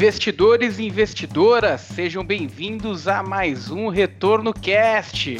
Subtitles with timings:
[0.00, 5.36] Investidores e investidoras, sejam bem-vindos a mais um Retorno Cast.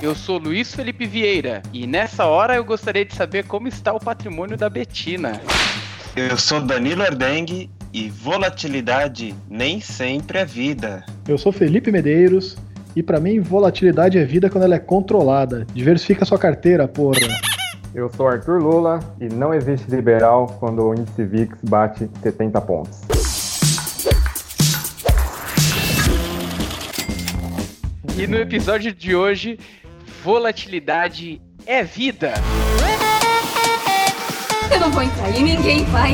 [0.00, 4.00] Eu sou Luiz Felipe Vieira e nessa hora eu gostaria de saber como está o
[4.00, 5.38] patrimônio da Betina.
[6.16, 11.04] Eu sou Danilo Ardengue e volatilidade nem sempre é vida.
[11.28, 12.56] Eu sou Felipe Medeiros
[12.96, 15.66] e para mim volatilidade é vida quando ela é controlada.
[15.74, 17.18] Diversifica sua carteira, porra.
[17.94, 23.33] Eu sou Arthur Lula e não existe liberal quando o índice VIX bate 70 pontos.
[28.16, 29.58] E no episódio de hoje,
[30.22, 32.34] volatilidade é vida.
[34.72, 36.12] Eu não vou entrar e ninguém vai.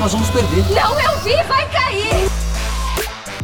[0.00, 0.64] Nós vamos perder.
[0.74, 2.34] Não, eu vi, vai cair!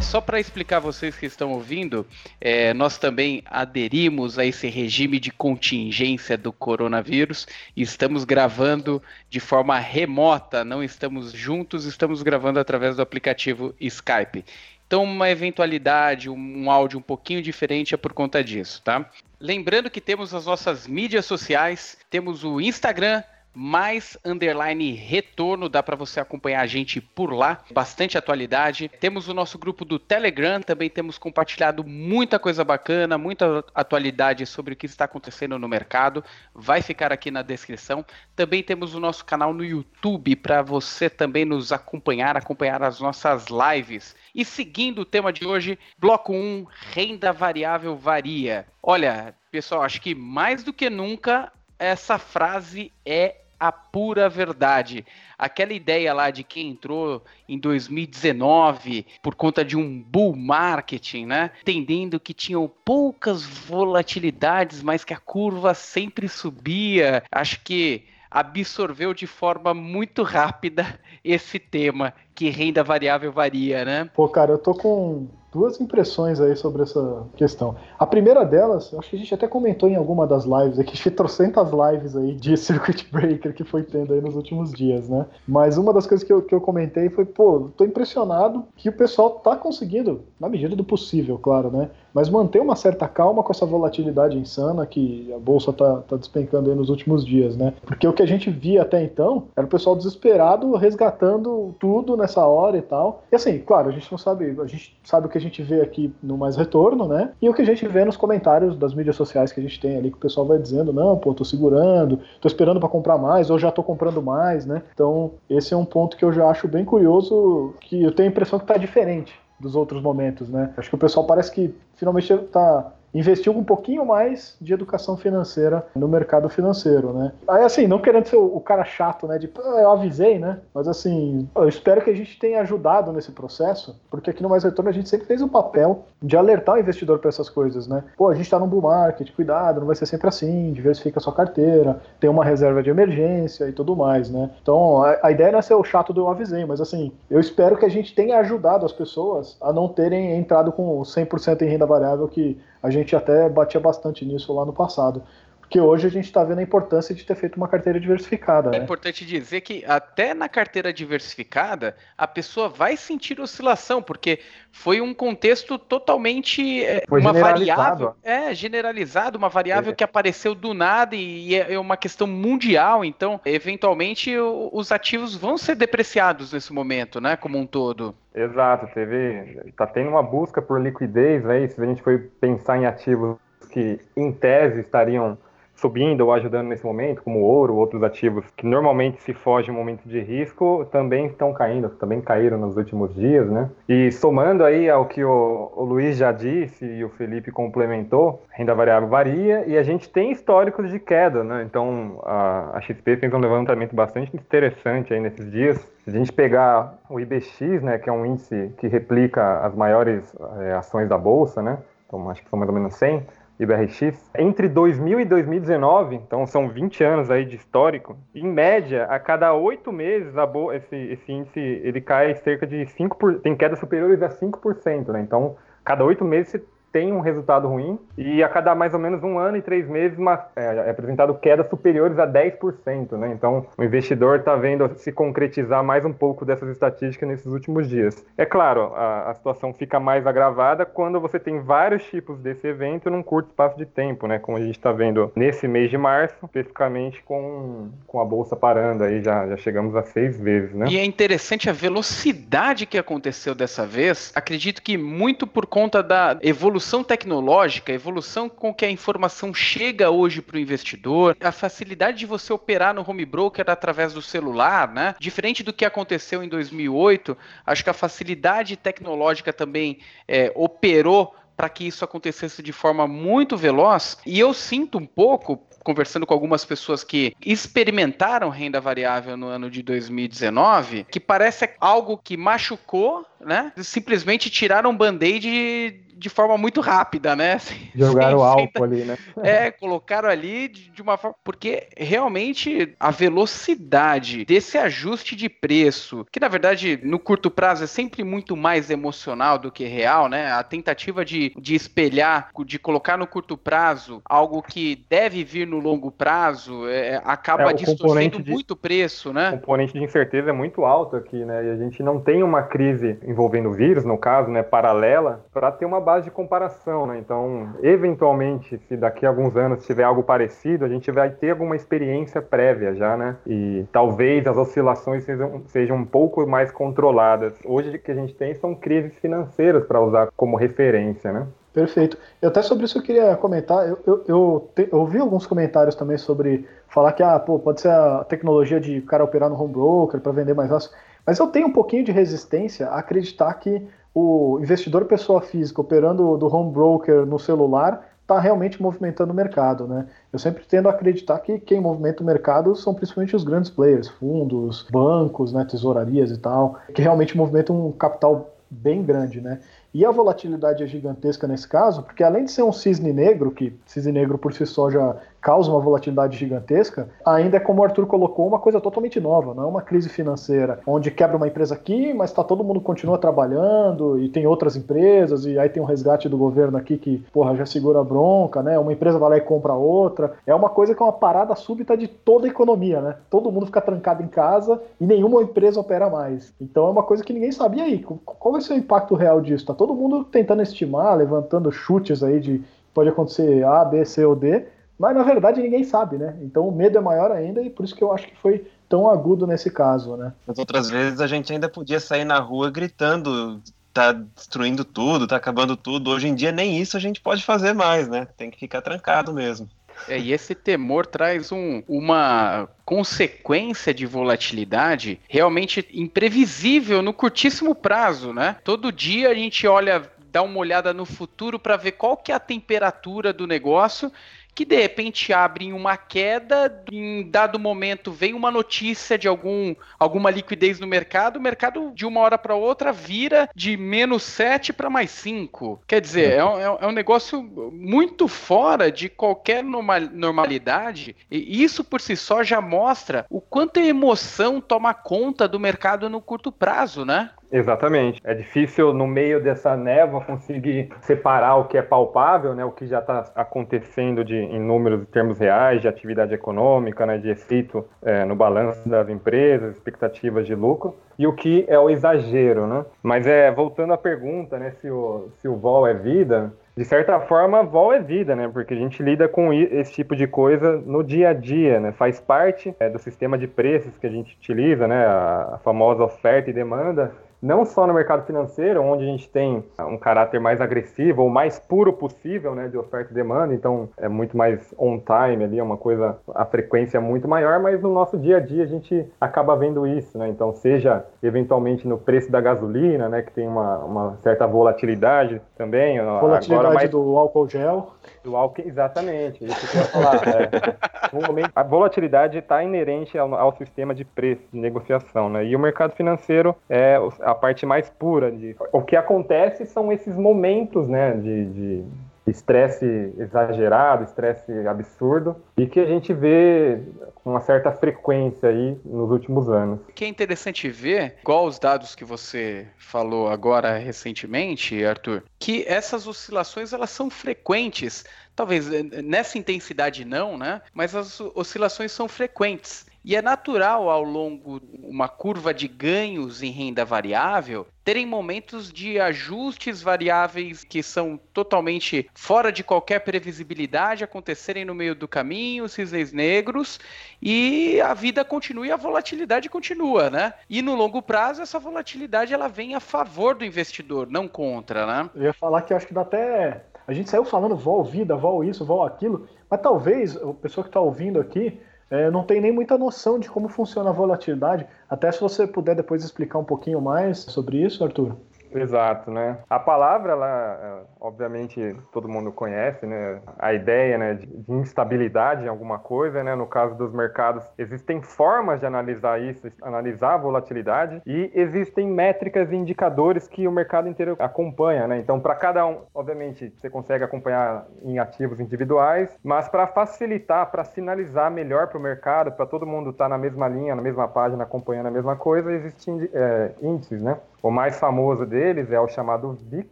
[0.01, 2.05] Só para explicar a vocês que estão ouvindo,
[2.41, 9.39] é, nós também aderimos a esse regime de contingência do coronavírus e estamos gravando de
[9.39, 14.43] forma remota, não estamos juntos, estamos gravando através do aplicativo Skype.
[14.91, 19.09] Então, uma eventualidade, um áudio um pouquinho diferente é por conta disso, tá?
[19.39, 23.23] Lembrando que temos as nossas mídias sociais, temos o Instagram,
[23.53, 28.89] mais underline retorno, dá para você acompanhar a gente por lá, bastante atualidade.
[28.99, 34.73] Temos o nosso grupo do Telegram, também temos compartilhado muita coisa bacana, muita atualidade sobre
[34.73, 36.23] o que está acontecendo no mercado.
[36.53, 38.05] Vai ficar aqui na descrição.
[38.35, 43.47] Também temos o nosso canal no YouTube para você também nos acompanhar, acompanhar as nossas
[43.47, 44.15] lives.
[44.33, 48.65] E seguindo o tema de hoje, bloco 1, renda variável varia.
[48.81, 55.05] Olha, pessoal, acho que mais do que nunca essa frase é a pura verdade.
[55.37, 61.51] Aquela ideia lá de quem entrou em 2019 por conta de um bull marketing, né?
[61.61, 67.21] Entendendo que tinham poucas volatilidades, mas que a curva sempre subia.
[67.31, 74.09] Acho que absorveu de forma muito rápida esse tema que renda variável varia, né?
[74.15, 77.75] Pô, cara, eu tô com duas impressões aí sobre essa questão.
[77.99, 81.11] A primeira delas, acho que a gente até comentou em alguma das lives aqui, que
[81.11, 85.25] trocentas lives aí de circuit breaker que foi tendo aí nos últimos dias, né?
[85.47, 88.93] Mas uma das coisas que eu, que eu comentei foi, pô, tô impressionado que o
[88.93, 91.89] pessoal tá conseguindo, na medida do possível, claro, né?
[92.13, 96.69] Mas manter uma certa calma com essa volatilidade insana que a bolsa tá, tá despencando
[96.69, 97.73] aí nos últimos dias, né?
[97.85, 102.45] Porque o que a gente via até então era o pessoal desesperado resgatando tudo nessa
[102.45, 103.23] hora e tal.
[103.31, 105.81] E assim, claro, a gente não sabe, a gente sabe o que a gente vê
[105.81, 107.31] aqui no Mais Retorno, né?
[107.41, 109.97] E o que a gente vê nos comentários das mídias sociais que a gente tem
[109.97, 113.49] ali, que o pessoal vai dizendo, não, pô, tô segurando, tô esperando para comprar mais,
[113.49, 114.83] ou já tô comprando mais, né?
[114.93, 118.31] Então, esse é um ponto que eu já acho bem curioso, que eu tenho a
[118.31, 120.73] impressão que tá diferente dos outros momentos, né?
[120.75, 125.85] Acho que o pessoal parece que finalmente está investiu um pouquinho mais de educação financeira
[125.95, 127.31] no mercado financeiro, né?
[127.47, 129.37] Aí assim, não querendo ser o, cara chato, né?
[129.37, 130.59] De eu avisei, né?
[130.73, 134.63] Mas assim, eu espero que a gente tenha ajudado nesse processo, porque aqui no Mais
[134.63, 137.87] Retorno a gente sempre fez o um papel de alertar o investidor para essas coisas,
[137.87, 138.03] né?
[138.17, 141.21] Pô, a gente está num bull market, cuidado, não vai ser sempre assim, diversifica a
[141.21, 144.49] sua carteira, tem uma reserva de emergência e tudo mais, né?
[144.61, 147.39] Então, a, a ideia não é ser o chato do eu avisei, mas assim, eu
[147.39, 151.65] espero que a gente tenha ajudado as pessoas a não terem entrado com 100% em
[151.65, 155.23] renda variável que a gente até batia bastante nisso lá no passado.
[155.71, 158.75] Porque hoje a gente está vendo a importância de ter feito uma carteira diversificada.
[158.75, 158.83] É né?
[158.83, 164.39] importante dizer que até na carteira diversificada a pessoa vai sentir oscilação, porque
[164.69, 169.95] foi um contexto totalmente é, uma variável, é generalizado, uma variável é.
[169.95, 173.05] que apareceu do nada e é, é uma questão mundial.
[173.05, 178.13] Então, eventualmente, os ativos vão ser depreciados nesse momento, né, como um todo.
[178.35, 181.69] Exato, teve, tá tendo uma busca por liquidez aí.
[181.69, 183.37] Se a gente for pensar em ativos
[183.71, 185.37] que, em tese, estariam
[185.81, 190.07] subindo ou ajudando nesse momento, como ouro, outros ativos que normalmente se fogem em momento
[190.07, 193.69] de risco, também estão caindo, também caíram nos últimos dias, né?
[193.89, 198.75] E somando aí ao que o, o Luiz já disse e o Felipe complementou, renda
[198.75, 201.63] variável varia e a gente tem históricos de queda, né?
[201.67, 205.77] Então a, a XP fez um levantamento bastante interessante aí nesses dias.
[206.03, 210.35] Se a gente pegar o IBX, né, que é um índice que replica as maiores
[210.59, 211.79] é, ações da bolsa, né?
[212.07, 213.25] Então acho que são mais ou menos 100
[213.61, 219.19] IBRX, entre 2000 e 2019, então são 20 anos aí de histórico, em média, a
[219.19, 220.33] cada oito meses,
[220.73, 225.21] esse, esse índice ele cai cerca de 5%, por, tem quedas superiores a 5%, né?
[225.21, 226.59] Então, cada oito meses
[226.91, 230.17] tem um resultado ruim e a cada mais ou menos um ano e três meses
[230.55, 233.31] é, é apresentado quedas superiores a 10%, né?
[233.33, 238.25] Então o investidor está vendo se concretizar mais um pouco dessas estatísticas nesses últimos dias.
[238.37, 243.09] É claro, a, a situação fica mais agravada quando você tem vários tipos desse evento
[243.09, 244.39] num curto espaço de tempo, né?
[244.39, 249.03] Como a gente está vendo nesse mês de março, especificamente com, com a bolsa parando
[249.03, 250.87] aí, já, já chegamos a seis vezes, né?
[250.89, 254.31] E é interessante a velocidade que aconteceu dessa vez.
[254.35, 260.41] Acredito que muito por conta da evolução tecnológica, evolução com que a informação chega hoje
[260.41, 265.15] para o investidor, a facilidade de você operar no home broker através do celular, né?
[265.19, 271.69] Diferente do que aconteceu em 2008, acho que a facilidade tecnológica também é, operou para
[271.69, 274.17] que isso acontecesse de forma muito veloz.
[274.25, 279.69] E eu sinto um pouco, conversando com algumas pessoas que experimentaram renda variável no ano
[279.69, 283.71] de 2019, que parece algo que machucou, né?
[283.77, 287.57] Simplesmente tiraram band-aid de forma muito rápida, né?
[287.95, 289.17] Jogaram sem, álcool sem, ali, né?
[289.43, 291.35] É, colocaram ali de, de, uma forma.
[291.43, 297.87] Porque realmente a velocidade desse ajuste de preço, que na verdade no curto prazo é
[297.87, 300.51] sempre muito mais emocional do que real, né?
[300.51, 305.79] A tentativa de, de espelhar, de colocar no curto prazo algo que deve vir no
[305.79, 309.49] longo prazo, é, acaba é, distorcendo de, muito o preço, né?
[309.49, 311.65] O componente de incerteza é muito alto aqui, né?
[311.65, 315.85] E a gente não tem uma crise envolvendo vírus, no caso, né, paralela, para ter
[315.85, 317.17] uma base de comparação, né?
[317.17, 321.75] Então, eventualmente, se daqui a alguns anos tiver algo parecido, a gente vai ter alguma
[321.75, 323.37] experiência prévia já, né?
[323.47, 327.53] E talvez as oscilações sejam, sejam um pouco mais controladas.
[327.65, 331.47] Hoje o que a gente tem são crises financeiras para usar como referência, né?
[331.73, 332.17] Perfeito.
[332.41, 333.87] E até sobre isso eu queria comentar.
[333.87, 337.79] Eu, eu, eu, te, eu ouvi alguns comentários também sobre falar que ah, pô, pode
[337.79, 340.91] ser a tecnologia de cara operar no home broker para vender mais fácil.
[341.25, 346.37] Mas eu tenho um pouquinho de resistência a acreditar que o investidor pessoa física operando
[346.37, 350.07] do home broker no celular está realmente movimentando o mercado, né?
[350.31, 354.07] Eu sempre tendo a acreditar que quem movimenta o mercado são principalmente os grandes players,
[354.07, 359.59] fundos, bancos, né, tesourarias e tal, que realmente movimentam um capital bem grande, né?
[359.93, 363.77] E a volatilidade é gigantesca nesse caso, porque além de ser um cisne negro, que
[363.85, 368.05] cisne negro por si só já causa uma volatilidade gigantesca, ainda é como o Arthur
[368.05, 372.13] colocou, uma coisa totalmente nova, não é uma crise financeira, onde quebra uma empresa aqui,
[372.13, 376.29] mas tá todo mundo continua trabalhando e tem outras empresas, e aí tem um resgate
[376.29, 378.77] do governo aqui que, porra, já segura a bronca, né?
[378.77, 380.33] Uma empresa vai lá e compra outra.
[380.45, 383.15] É uma coisa que é uma parada súbita de toda a economia, né?
[383.29, 386.53] Todo mundo fica trancado em casa e nenhuma empresa opera mais.
[386.61, 388.03] Então é uma coisa que ninguém sabia aí.
[388.03, 389.65] Qual vai ser o impacto real disso?
[389.65, 394.35] Tá todo mundo tentando estimar, levantando chutes aí de pode acontecer A, B, C ou
[394.35, 394.65] D,
[395.01, 396.37] mas na verdade ninguém sabe, né?
[396.43, 399.09] Então o medo é maior ainda e por isso que eu acho que foi tão
[399.09, 400.31] agudo nesse caso, né?
[400.47, 403.59] As outras vezes a gente ainda podia sair na rua gritando,
[403.91, 406.11] tá destruindo tudo, tá acabando tudo.
[406.11, 408.27] Hoje em dia nem isso a gente pode fazer mais, né?
[408.37, 409.67] Tem que ficar trancado mesmo.
[410.07, 418.33] É, e esse temor traz um, uma consequência de volatilidade realmente imprevisível no curtíssimo prazo,
[418.33, 418.55] né?
[418.63, 422.35] Todo dia a gente olha, dá uma olhada no futuro para ver qual que é
[422.35, 424.11] a temperatura do negócio
[424.53, 430.29] que de repente abrem uma queda, em dado momento vem uma notícia de algum, alguma
[430.29, 434.89] liquidez no mercado, o mercado de uma hora para outra vira de menos 7 para
[434.89, 435.81] mais 5.
[435.87, 441.83] Quer dizer, é um, é, é um negócio muito fora de qualquer normalidade, e isso
[441.83, 446.51] por si só já mostra o quanto a emoção toma conta do mercado no curto
[446.51, 447.31] prazo, né?
[447.51, 448.21] Exatamente.
[448.23, 452.87] É difícil, no meio dessa névoa, conseguir separar o que é palpável, né, o que
[452.87, 457.85] já está acontecendo de, em números, em termos reais, de atividade econômica, né, de efeito
[458.01, 462.65] é, no balanço das empresas, expectativas de lucro, e o que é o exagero.
[462.65, 462.85] Né?
[463.03, 467.19] Mas, é, voltando à pergunta, né, se, o, se o vol é vida, de certa
[467.19, 468.49] forma, vol é vida, né?
[468.51, 471.91] Porque a gente lida com esse tipo de coisa no dia a dia, né?
[471.91, 475.05] Faz parte é, do sistema de preços que a gente utiliza, né?
[475.05, 477.11] A famosa oferta e demanda
[477.41, 481.57] não só no mercado financeiro, onde a gente tem um caráter mais agressivo ou mais
[481.59, 485.63] puro possível, né, de oferta e demanda, então é muito mais on time ali, é
[485.63, 489.05] uma coisa, a frequência é muito maior, mas no nosso dia a dia a gente
[489.19, 493.77] acaba vendo isso, né, então seja eventualmente no preço da gasolina, né, que tem uma,
[493.79, 495.99] uma certa volatilidade também.
[495.99, 496.89] Volatilidade agora mais...
[496.89, 497.93] do álcool gel.
[498.23, 500.21] Do álcool, exatamente, isso que eu ia falar.
[500.27, 501.27] é.
[501.27, 505.59] momento, a volatilidade está inerente ao, ao, sistema de preço, de negociação, né, e o
[505.59, 506.99] mercado financeiro é
[507.31, 508.31] a parte mais pura.
[508.31, 508.55] De...
[508.71, 511.83] O que acontece são esses momentos, né, de, de
[512.27, 516.79] estresse exagerado, estresse absurdo, e que a gente vê
[517.15, 519.79] com uma certa frequência aí nos últimos anos.
[519.89, 525.65] O que é interessante ver, igual os dados que você falou agora recentemente, Arthur, que
[525.67, 528.03] essas oscilações elas são frequentes.
[528.35, 530.61] Talvez eh, nessa intensidade não, né?
[530.73, 532.85] Mas as oscilações são frequentes.
[533.03, 538.99] E é natural ao longo uma curva de ganhos em renda variável terem momentos de
[538.99, 546.13] ajustes variáveis que são totalmente fora de qualquer previsibilidade acontecerem no meio do caminho, cisnes
[546.13, 546.79] negros,
[547.19, 550.33] e a vida continua e a volatilidade continua, né?
[550.47, 555.09] E no longo prazo essa volatilidade ela vem a favor do investidor, não contra, né?
[555.15, 558.43] Eu ia falar que acho que dá até a gente saiu falando vol vida, vol
[558.43, 561.59] isso, vol aquilo, mas talvez a pessoa que está ouvindo aqui
[561.91, 564.65] é, não tem nem muita noção de como funciona a volatilidade.
[564.89, 568.15] Até se você puder depois explicar um pouquinho mais sobre isso, Arthur.
[568.53, 569.37] Exato, né?
[569.49, 573.21] A palavra, ela, é, obviamente, todo mundo conhece, né?
[573.39, 576.35] A ideia, né, de instabilidade em alguma coisa, né?
[576.35, 582.51] No caso dos mercados, existem formas de analisar isso, analisar a volatilidade e existem métricas
[582.51, 584.97] e indicadores que o mercado inteiro acompanha, né?
[584.99, 590.63] Então, para cada um, obviamente, você consegue acompanhar em ativos individuais, mas para facilitar, para
[590.63, 594.07] sinalizar melhor para o mercado, para todo mundo estar tá na mesma linha, na mesma
[594.07, 597.17] página, acompanhando a mesma coisa, existem é, índices, né?
[597.41, 599.67] O mais famoso deles é o chamado VIX,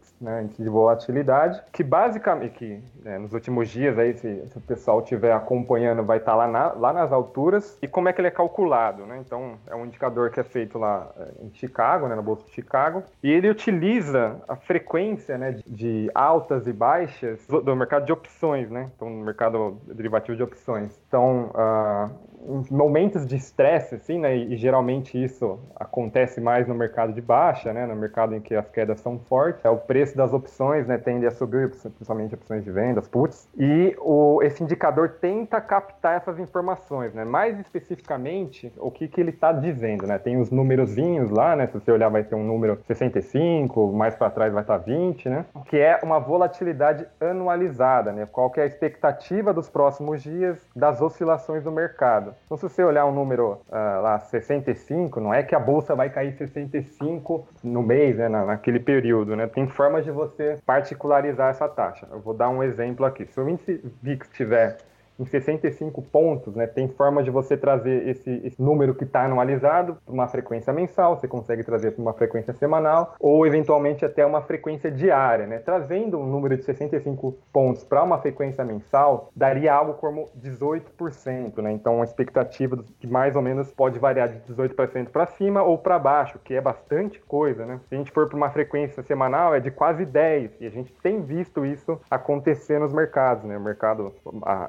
[0.20, 4.62] né, índice de volatilidade, que basicamente, que né, nos últimos dias, aí, se, se o
[4.62, 7.78] pessoal estiver acompanhando, vai estar tá lá, na, lá nas alturas.
[7.82, 9.06] E como é que ele é calculado?
[9.06, 9.22] Né?
[9.26, 12.52] Então, é um indicador que é feito lá é, em Chicago, né, na Bolsa de
[12.52, 18.06] Chicago, e ele utiliza a frequência né, de, de altas e baixas do, do, mercado
[18.06, 18.90] de opções, né?
[18.96, 21.00] Então, no mercado derivativo de opções.
[21.08, 22.39] Então, uh,
[22.72, 27.86] momentos de estresse, assim, né, e, geralmente isso acontece mais no mercado de baixa, né,
[27.86, 31.28] no mercado em que as quedas são fortes, é o preço das opções, né, tende
[31.28, 37.14] a subir, principalmente opções de vendas, puts, e o, esse indicador tenta captar essas informações,
[37.14, 41.68] né, mais especificamente o que, que ele está dizendo, né, tem os númerozinhos lá, né,
[41.68, 45.30] se você olhar vai ter um número 65, mais para trás vai estar tá 20,
[45.30, 50.58] né, que é uma volatilidade anualizada, né, qual que é a expectativa dos próximos dias
[50.76, 52.34] das oscilações do mercado.
[52.46, 56.10] Então, se você olhar um número uh, lá, 65, não é que a bolsa vai
[56.10, 59.46] cair 65 no mês, né, na, naquele período, né?
[59.46, 62.08] Tem formas de você particularizar essa taxa.
[62.12, 63.26] Eu vou dar um exemplo aqui.
[63.28, 64.78] Se o índice VIX tiver
[65.20, 69.98] em 65 pontos, né, tem forma de você trazer esse, esse número que está anualizado
[70.06, 74.42] para uma frequência mensal, você consegue trazer para uma frequência semanal, ou eventualmente até uma
[74.42, 75.46] frequência diária.
[75.46, 75.60] Né?
[75.60, 81.62] Trazendo um número de 65 pontos para uma frequência mensal, daria algo como 18%.
[81.62, 81.72] Né?
[81.72, 86.00] Então, uma expectativa que mais ou menos pode variar de 18% para cima ou para
[86.00, 87.66] baixo, que é bastante coisa.
[87.66, 87.80] Né?
[87.88, 90.94] Se a gente for para uma frequência semanal, é de quase 10%, e a gente
[91.02, 93.44] tem visto isso acontecer nos mercados.
[93.44, 93.58] Né?
[93.58, 94.14] O mercado,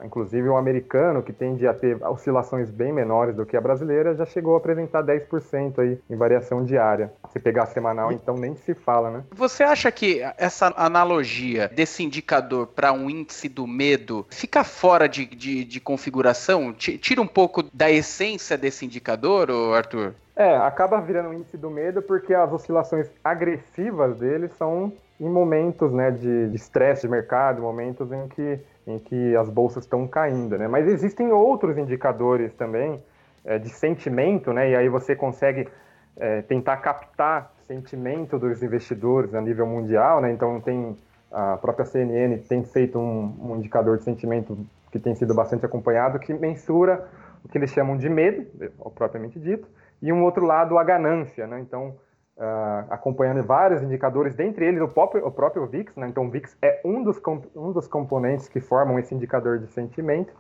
[0.05, 4.15] inclusive, Inclusive, o americano, que tende a ter oscilações bem menores do que a brasileira,
[4.15, 7.13] já chegou a apresentar 10% aí em variação diária.
[7.31, 9.25] Se pegar semanal, então nem se fala, né?
[9.33, 15.27] Você acha que essa analogia desse indicador para um índice do medo fica fora de,
[15.27, 16.73] de, de configuração?
[16.73, 20.15] Tira um pouco da essência desse indicador, Arthur?
[20.35, 25.93] É, acaba virando um índice do medo porque as oscilações agressivas dele são em momentos
[25.93, 30.57] né, de estresse de, de mercado, momentos em que em que as bolsas estão caindo,
[30.59, 30.67] né?
[30.69, 33.03] Mas existem outros indicadores também
[33.45, 34.71] é, de sentimento, né?
[34.71, 35.69] E aí você consegue
[36.17, 40.33] é, tentar captar sentimento dos investidores a nível mundial, né?
[40.33, 40.97] Então tem
[41.31, 44.59] a própria CNN tem feito um, um indicador de sentimento
[44.91, 47.09] que tem sido bastante acompanhado que mensura
[47.45, 48.45] o que eles chamam de medo,
[48.95, 49.67] propriamente dito,
[50.03, 51.61] e um outro lado a ganância, né?
[51.61, 51.95] Então
[52.41, 56.09] uh, acompanhando vários indicadores, dentre eles o próprio, o próprio VIX, né?
[56.09, 57.21] então o VIX é um dos,
[57.55, 60.33] um dos componentes que formam esse indicador de sentimento,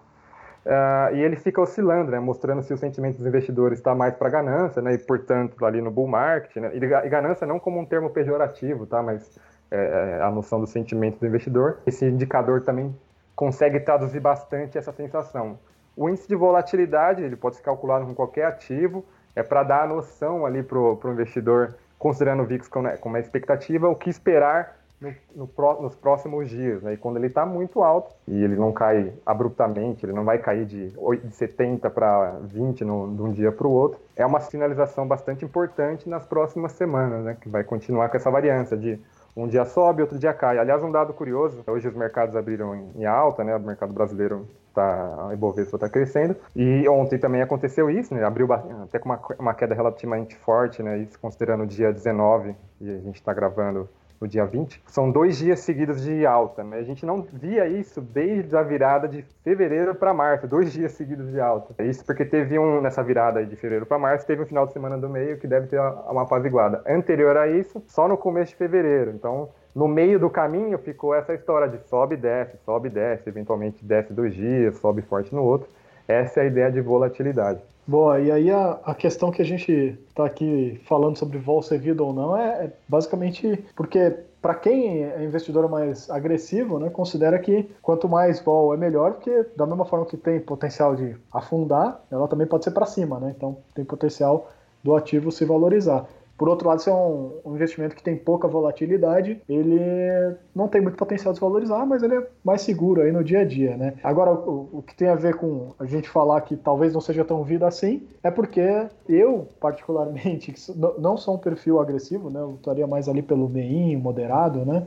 [0.64, 2.18] uh, e ele fica oscilando, né?
[2.18, 4.94] mostrando se o sentimento dos investidores está mais para ganância, né?
[4.94, 6.70] e portanto ali no bull market, né?
[6.74, 9.02] e ganância não como um termo pejorativo, tá?
[9.02, 9.38] mas
[9.70, 12.96] é, é, a noção do sentimento do investidor, esse indicador também
[13.36, 15.58] consegue traduzir bastante essa sensação.
[15.96, 19.04] O índice de volatilidade ele pode ser calculado com qualquer ativo,
[19.36, 23.14] é para dar a noção ali para o investidor considerando o VIX como, né, como
[23.14, 26.82] uma expectativa, o que esperar no, no, nos próximos dias.
[26.82, 26.94] Né?
[26.94, 30.64] E quando ele está muito alto e ele não cai abruptamente, ele não vai cair
[30.64, 34.40] de, 8, de 70 para 20 no, de um dia para o outro, é uma
[34.40, 37.36] sinalização bastante importante nas próximas semanas, né?
[37.38, 38.98] que vai continuar com essa variância de
[39.42, 40.58] um dia sobe, outro dia cai.
[40.58, 43.56] Aliás, um dado curioso, hoje os mercados abriram em, alta, né?
[43.56, 46.36] O mercado brasileiro tá, a Ibovespa está crescendo.
[46.54, 48.24] E ontem também aconteceu isso, né?
[48.24, 50.98] Abriu até com uma, uma queda relativamente forte, né?
[50.98, 53.88] Isso considerando o dia 19, e a gente está gravando
[54.20, 56.62] no dia 20, são dois dias seguidos de alta.
[56.62, 56.78] Né?
[56.78, 61.30] A gente não via isso desde a virada de fevereiro para março, dois dias seguidos
[61.30, 61.74] de alta.
[61.78, 64.74] É isso porque teve um, nessa virada de fevereiro para março, teve um final de
[64.74, 66.82] semana do meio que deve ter uma apaziguada.
[66.86, 69.12] Anterior a isso, só no começo de fevereiro.
[69.12, 73.28] Então, no meio do caminho ficou essa história de sobe e desce, sobe e desce,
[73.28, 75.68] eventualmente desce dois dias, sobe forte no outro.
[76.06, 77.60] Essa é a ideia de volatilidade.
[77.86, 81.78] Boa, e aí a, a questão que a gente está aqui falando sobre vol ser
[81.78, 87.38] vida ou não é, é basicamente porque para quem é investidor mais agressivo, né, considera
[87.38, 92.00] que quanto mais vol é melhor, porque da mesma forma que tem potencial de afundar,
[92.10, 93.34] ela também pode ser para cima, né?
[93.36, 94.50] Então tem potencial
[94.82, 96.06] do ativo se valorizar.
[96.40, 100.80] Por outro lado, se é um, um, investimento que tem pouca volatilidade, ele não tem
[100.80, 103.76] muito potencial de se valorizar, mas ele é mais seguro aí no dia a dia,
[103.76, 103.92] né?
[104.02, 107.26] Agora, o, o que tem a ver com a gente falar que talvez não seja
[107.26, 110.54] tão vida assim, é porque eu, particularmente,
[110.98, 112.40] não sou um perfil agressivo, né?
[112.40, 114.84] Eu estaria mais ali pelo meinho, moderado, né?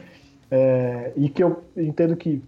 [0.50, 2.42] É, e que eu entendo que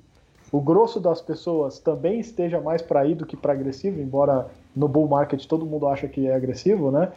[0.51, 4.88] o grosso das pessoas também esteja mais para ir do que para agressivo, embora no
[4.88, 7.12] bull market todo mundo acha que é agressivo, né?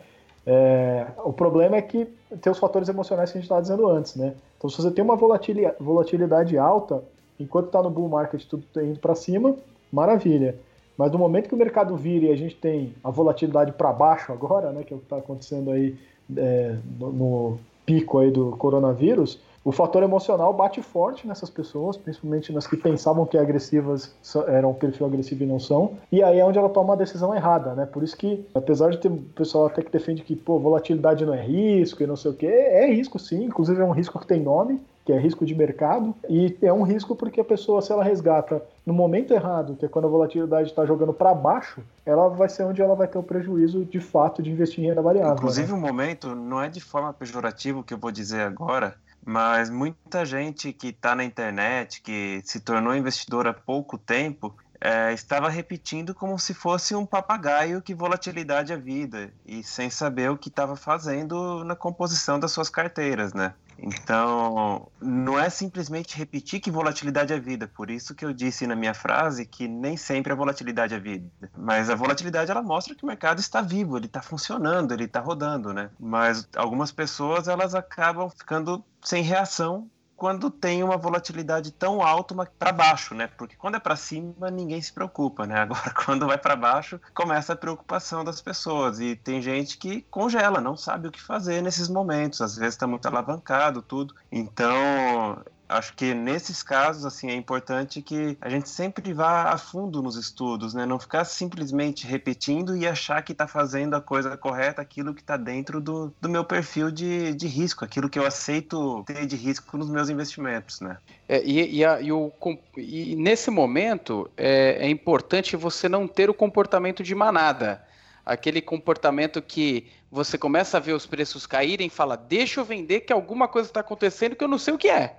[0.51, 2.07] É, o problema é que
[2.41, 4.33] tem os fatores emocionais que a gente estava dizendo antes, né?
[4.57, 7.05] Então, se você tem uma volatilidade, alta,
[7.39, 9.55] enquanto está no bull market tudo tá indo para cima,
[9.93, 10.57] maravilha.
[10.97, 14.33] Mas no momento que o mercado vira e a gente tem a volatilidade para baixo
[14.33, 15.95] agora, né, que é o que está acontecendo aí
[16.35, 22.53] é, no, no, pico aí do coronavírus, o fator emocional bate forte nessas pessoas, principalmente
[22.53, 24.15] nas que pensavam que agressivas
[24.47, 25.99] eram um perfil agressivo e não são.
[26.11, 27.87] E aí é onde ela toma uma decisão errada, né?
[27.87, 31.43] Por isso que, apesar de ter pessoal até que defende que, pô, volatilidade não é
[31.43, 34.41] risco e não sei o quê, é risco sim, inclusive é um risco que tem
[34.41, 38.05] nome, que é risco de mercado, e é um risco porque a pessoa, se ela
[38.05, 42.47] resgata no momento errado, que é quando a volatilidade está jogando para baixo, ela vai
[42.47, 45.37] ser onde ela vai ter o prejuízo de fato de investir em renda variável.
[45.37, 45.79] Inclusive, né?
[45.79, 50.25] o momento não é de forma pejorativa o que eu vou dizer agora, mas muita
[50.25, 56.15] gente que está na internet, que se tornou investidor há pouco tempo, é, estava repetindo
[56.15, 60.77] como se fosse um papagaio que volatilidade é vida, e sem saber o que estava
[60.77, 63.55] fazendo na composição das suas carteiras, né?
[63.79, 67.69] Então, não é simplesmente repetir que volatilidade é vida.
[67.69, 71.31] Por isso que eu disse na minha frase que nem sempre a volatilidade é vida.
[71.57, 75.21] Mas a volatilidade ela mostra que o mercado está vivo, ele está funcionando, ele está
[75.21, 75.91] rodando, né?
[75.99, 79.89] Mas algumas pessoas elas acabam ficando sem reação
[80.19, 83.29] quando tem uma volatilidade tão alta para baixo, né?
[83.29, 85.55] Porque quando é para cima ninguém se preocupa, né?
[85.63, 90.61] Agora quando vai para baixo começa a preocupação das pessoas e tem gente que congela,
[90.61, 94.13] não sabe o que fazer nesses momentos, às vezes está muito alavancado, tudo.
[94.33, 100.03] Então acho que nesses casos assim é importante que a gente sempre vá a fundo
[100.03, 100.87] nos estudos, né?
[100.87, 105.37] Não ficar simplesmente repetindo e achar que está fazendo a coisa correta, aquilo que está
[105.37, 109.77] dentro do, do meu perfil de, de risco, aquilo que eu aceito ter de risco
[109.77, 110.97] nos meus investimentos, né?
[111.29, 112.33] É, e, e, a, e, o,
[112.77, 117.87] e nesse momento é, é importante você não ter o comportamento de manada
[118.25, 123.01] aquele comportamento que você começa a ver os preços caírem e fala, deixa eu vender
[123.01, 125.17] que alguma coisa está acontecendo que eu não sei o que é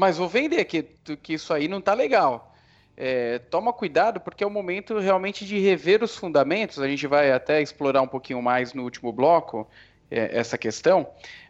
[0.00, 0.82] mas vou vender que,
[1.22, 2.54] que isso aí não tá legal.
[2.96, 6.78] É, toma cuidado porque é o momento realmente de rever os fundamentos.
[6.78, 9.68] A gente vai até explorar um pouquinho mais no último bloco
[10.10, 11.06] é, essa questão,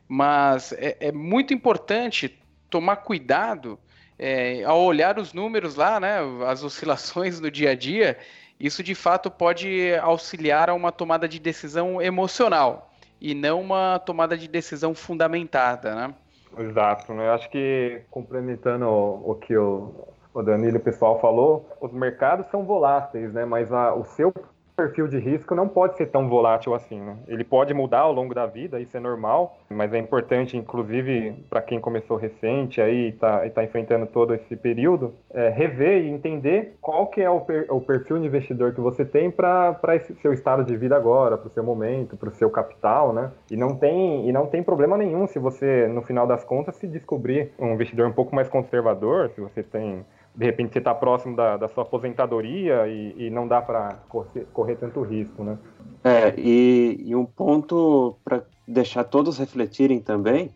[0.09, 2.37] mas é, é, muito importante
[2.69, 3.79] tomar cuidado
[4.19, 8.19] é, ao olhar os números lá, né, as oscilações no dia a dia.
[8.59, 14.37] Isso de fato pode auxiliar a uma tomada de decisão emocional e não uma tomada
[14.37, 16.15] de decisão fundamentada, né?
[16.59, 17.29] Exato, né?
[17.29, 21.93] Eu acho que complementando o, o que o, o Danilo e o pessoal falou, os
[21.93, 23.45] mercados são voláteis, né?
[23.45, 24.33] Mas a, o seu
[24.81, 27.17] perfil de risco não pode ser tão volátil assim, né?
[27.29, 31.61] Ele pode mudar ao longo da vida, isso é normal, mas é importante, inclusive, para
[31.61, 37.09] quem começou recente aí está tá enfrentando todo esse período, é, rever e entender qual
[37.09, 40.65] que é o, per, o perfil de investidor que você tem para esse seu estado
[40.65, 43.31] de vida agora, para o seu momento, para o seu capital, né?
[43.51, 46.87] E não, tem, e não tem problema nenhum se você, no final das contas, se
[46.87, 51.37] descobrir um investidor um pouco mais conservador, se você tem de repente você está próximo
[51.37, 55.59] da, da, sua aposentadoria e, e não dá para correr, correr, tanto risco, né?
[56.03, 60.51] É, e, e um ponto para deixar todos refletirem também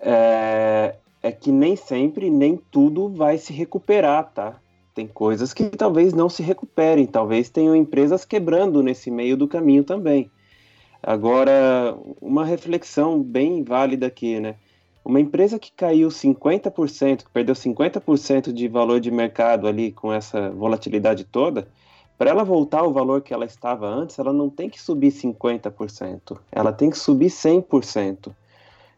[0.00, 4.56] é, é que nem sempre, nem tudo vai se recuperar, tá?
[4.94, 9.84] Tem coisas que talvez não se recuperem, talvez tenham empresas quebrando nesse meio do caminho
[9.84, 10.30] também.
[11.02, 14.56] Agora, uma reflexão bem válida aqui, né?
[15.06, 20.50] Uma empresa que caiu 50%, que perdeu 50% de valor de mercado ali com essa
[20.50, 21.68] volatilidade toda,
[22.18, 26.36] para ela voltar ao valor que ela estava antes, ela não tem que subir 50%,
[26.50, 28.32] ela tem que subir 100%.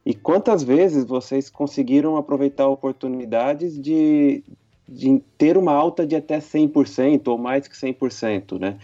[0.07, 4.43] E quantas vezes vocês conseguiram aproveitar oportunidades de,
[4.89, 8.79] de ter uma alta de até 100% ou mais que 100%, né?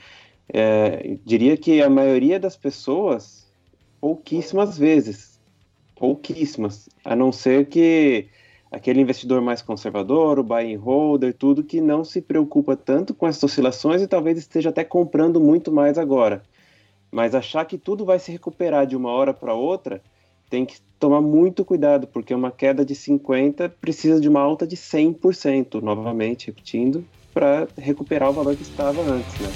[0.47, 3.47] É, diria que a maioria das pessoas,
[3.99, 5.34] pouquíssimas vezes,
[5.95, 8.29] pouquíssimas, a não ser que
[8.71, 13.27] aquele investidor mais conservador, o buy and holder, tudo que não se preocupa tanto com
[13.27, 16.43] essas oscilações e talvez esteja até comprando muito mais agora.
[17.11, 20.03] Mas achar que tudo vai se recuperar de uma hora para outra,
[20.51, 24.77] tem que tomar muito cuidado, porque uma queda de 50 precisa de uma alta de
[24.77, 29.49] 100%, novamente repetindo, para recuperar o valor que estava antes, né?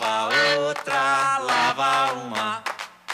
[0.00, 2.62] Lava outra, lava uma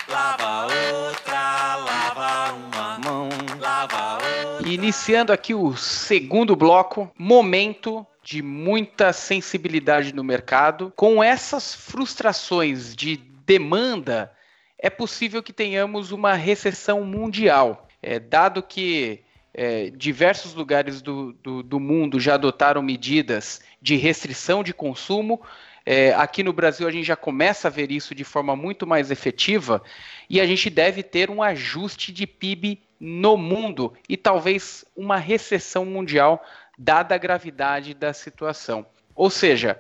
[0.09, 4.69] lava outra, lava uma mão, lava outra.
[4.69, 10.93] Iniciando aqui o segundo bloco, momento de muita sensibilidade no mercado.
[10.97, 14.33] Com essas frustrações de demanda,
[14.79, 17.89] é possível que tenhamos uma recessão mundial.
[18.03, 24.63] É, dado que é, diversos lugares do, do, do, mundo já adotaram medidas de restrição
[24.63, 25.41] de consumo,
[25.87, 29.11] é, aqui no Brasil a gente já começa a ver isso de forma muito mais
[29.11, 29.83] efetiva
[30.31, 35.85] e a gente deve ter um ajuste de PIB no mundo e talvez uma recessão
[35.85, 36.43] mundial,
[36.79, 38.87] dada a gravidade da situação.
[39.15, 39.79] Ou seja,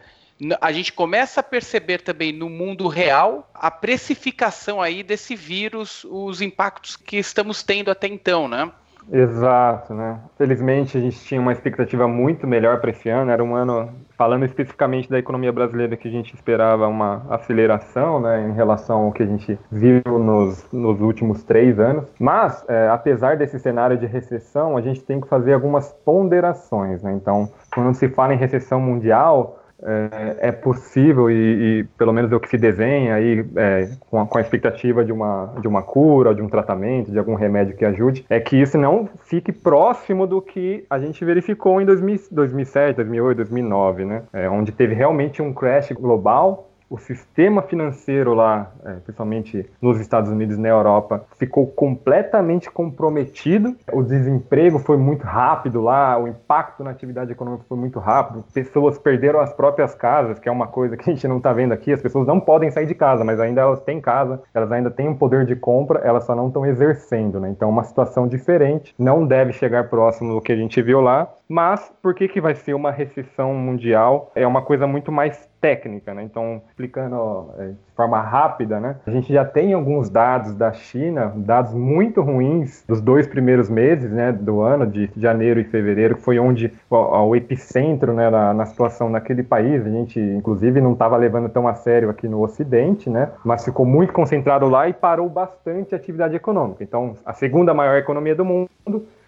[0.61, 6.43] a gente começa a perceber também no mundo real a precificação aí desse vírus, os
[6.43, 8.71] impactos que estamos tendo até então, né?
[9.12, 10.19] Exato, né?
[10.37, 13.31] Felizmente a gente tinha uma expectativa muito melhor para esse ano.
[13.31, 18.49] Era um ano, falando especificamente da economia brasileira, que a gente esperava uma aceleração, né,
[18.49, 22.05] em relação ao que a gente viu nos, nos últimos três anos.
[22.19, 27.12] Mas, é, apesar desse cenário de recessão, a gente tem que fazer algumas ponderações, né?
[27.12, 32.37] Então, quando se fala em recessão mundial, é, é possível e, e, pelo menos é
[32.37, 35.83] o que se desenha aí é, com, a, com, a, expectativa de uma, de uma
[35.83, 40.27] cura, de um tratamento, de algum remédio que ajude, é que isso não fique próximo
[40.27, 44.23] do que a gente verificou em 2000, 2007, 2008, 2009, né?
[44.33, 50.31] É, onde teve realmente um crash global o sistema financeiro lá, é, principalmente nos Estados
[50.31, 53.75] Unidos e na Europa, ficou completamente comprometido.
[53.92, 58.44] O desemprego foi muito rápido lá, o impacto na atividade econômica foi muito rápido.
[58.53, 61.73] Pessoas perderam as próprias casas, que é uma coisa que a gente não está vendo
[61.73, 61.92] aqui.
[61.92, 65.09] As pessoas não podem sair de casa, mas ainda elas têm casa, elas ainda têm
[65.09, 67.49] um poder de compra, elas só não estão exercendo, né?
[67.49, 71.29] Então, uma situação diferente, não deve chegar próximo do que a gente viu lá.
[71.49, 74.33] Mas por que, que vai ser uma recessão mundial?
[74.35, 76.22] É uma coisa muito mais técnica, né?
[76.22, 78.96] Então, explicando é, de forma rápida, né?
[79.07, 84.11] A gente já tem alguns dados da China, dados muito ruins dos dois primeiros meses,
[84.11, 88.66] né, do ano de janeiro e fevereiro, que foi onde o, epicentro, né, na, na,
[88.66, 89.87] situação naquele país.
[89.87, 93.31] A gente, inclusive, não estava levando tão a sério aqui no Ocidente, né?
[93.42, 96.85] Mas ficou muito concentrado lá e parou bastante a atividade econômica.
[96.85, 98.68] Então, a segunda maior economia do mundo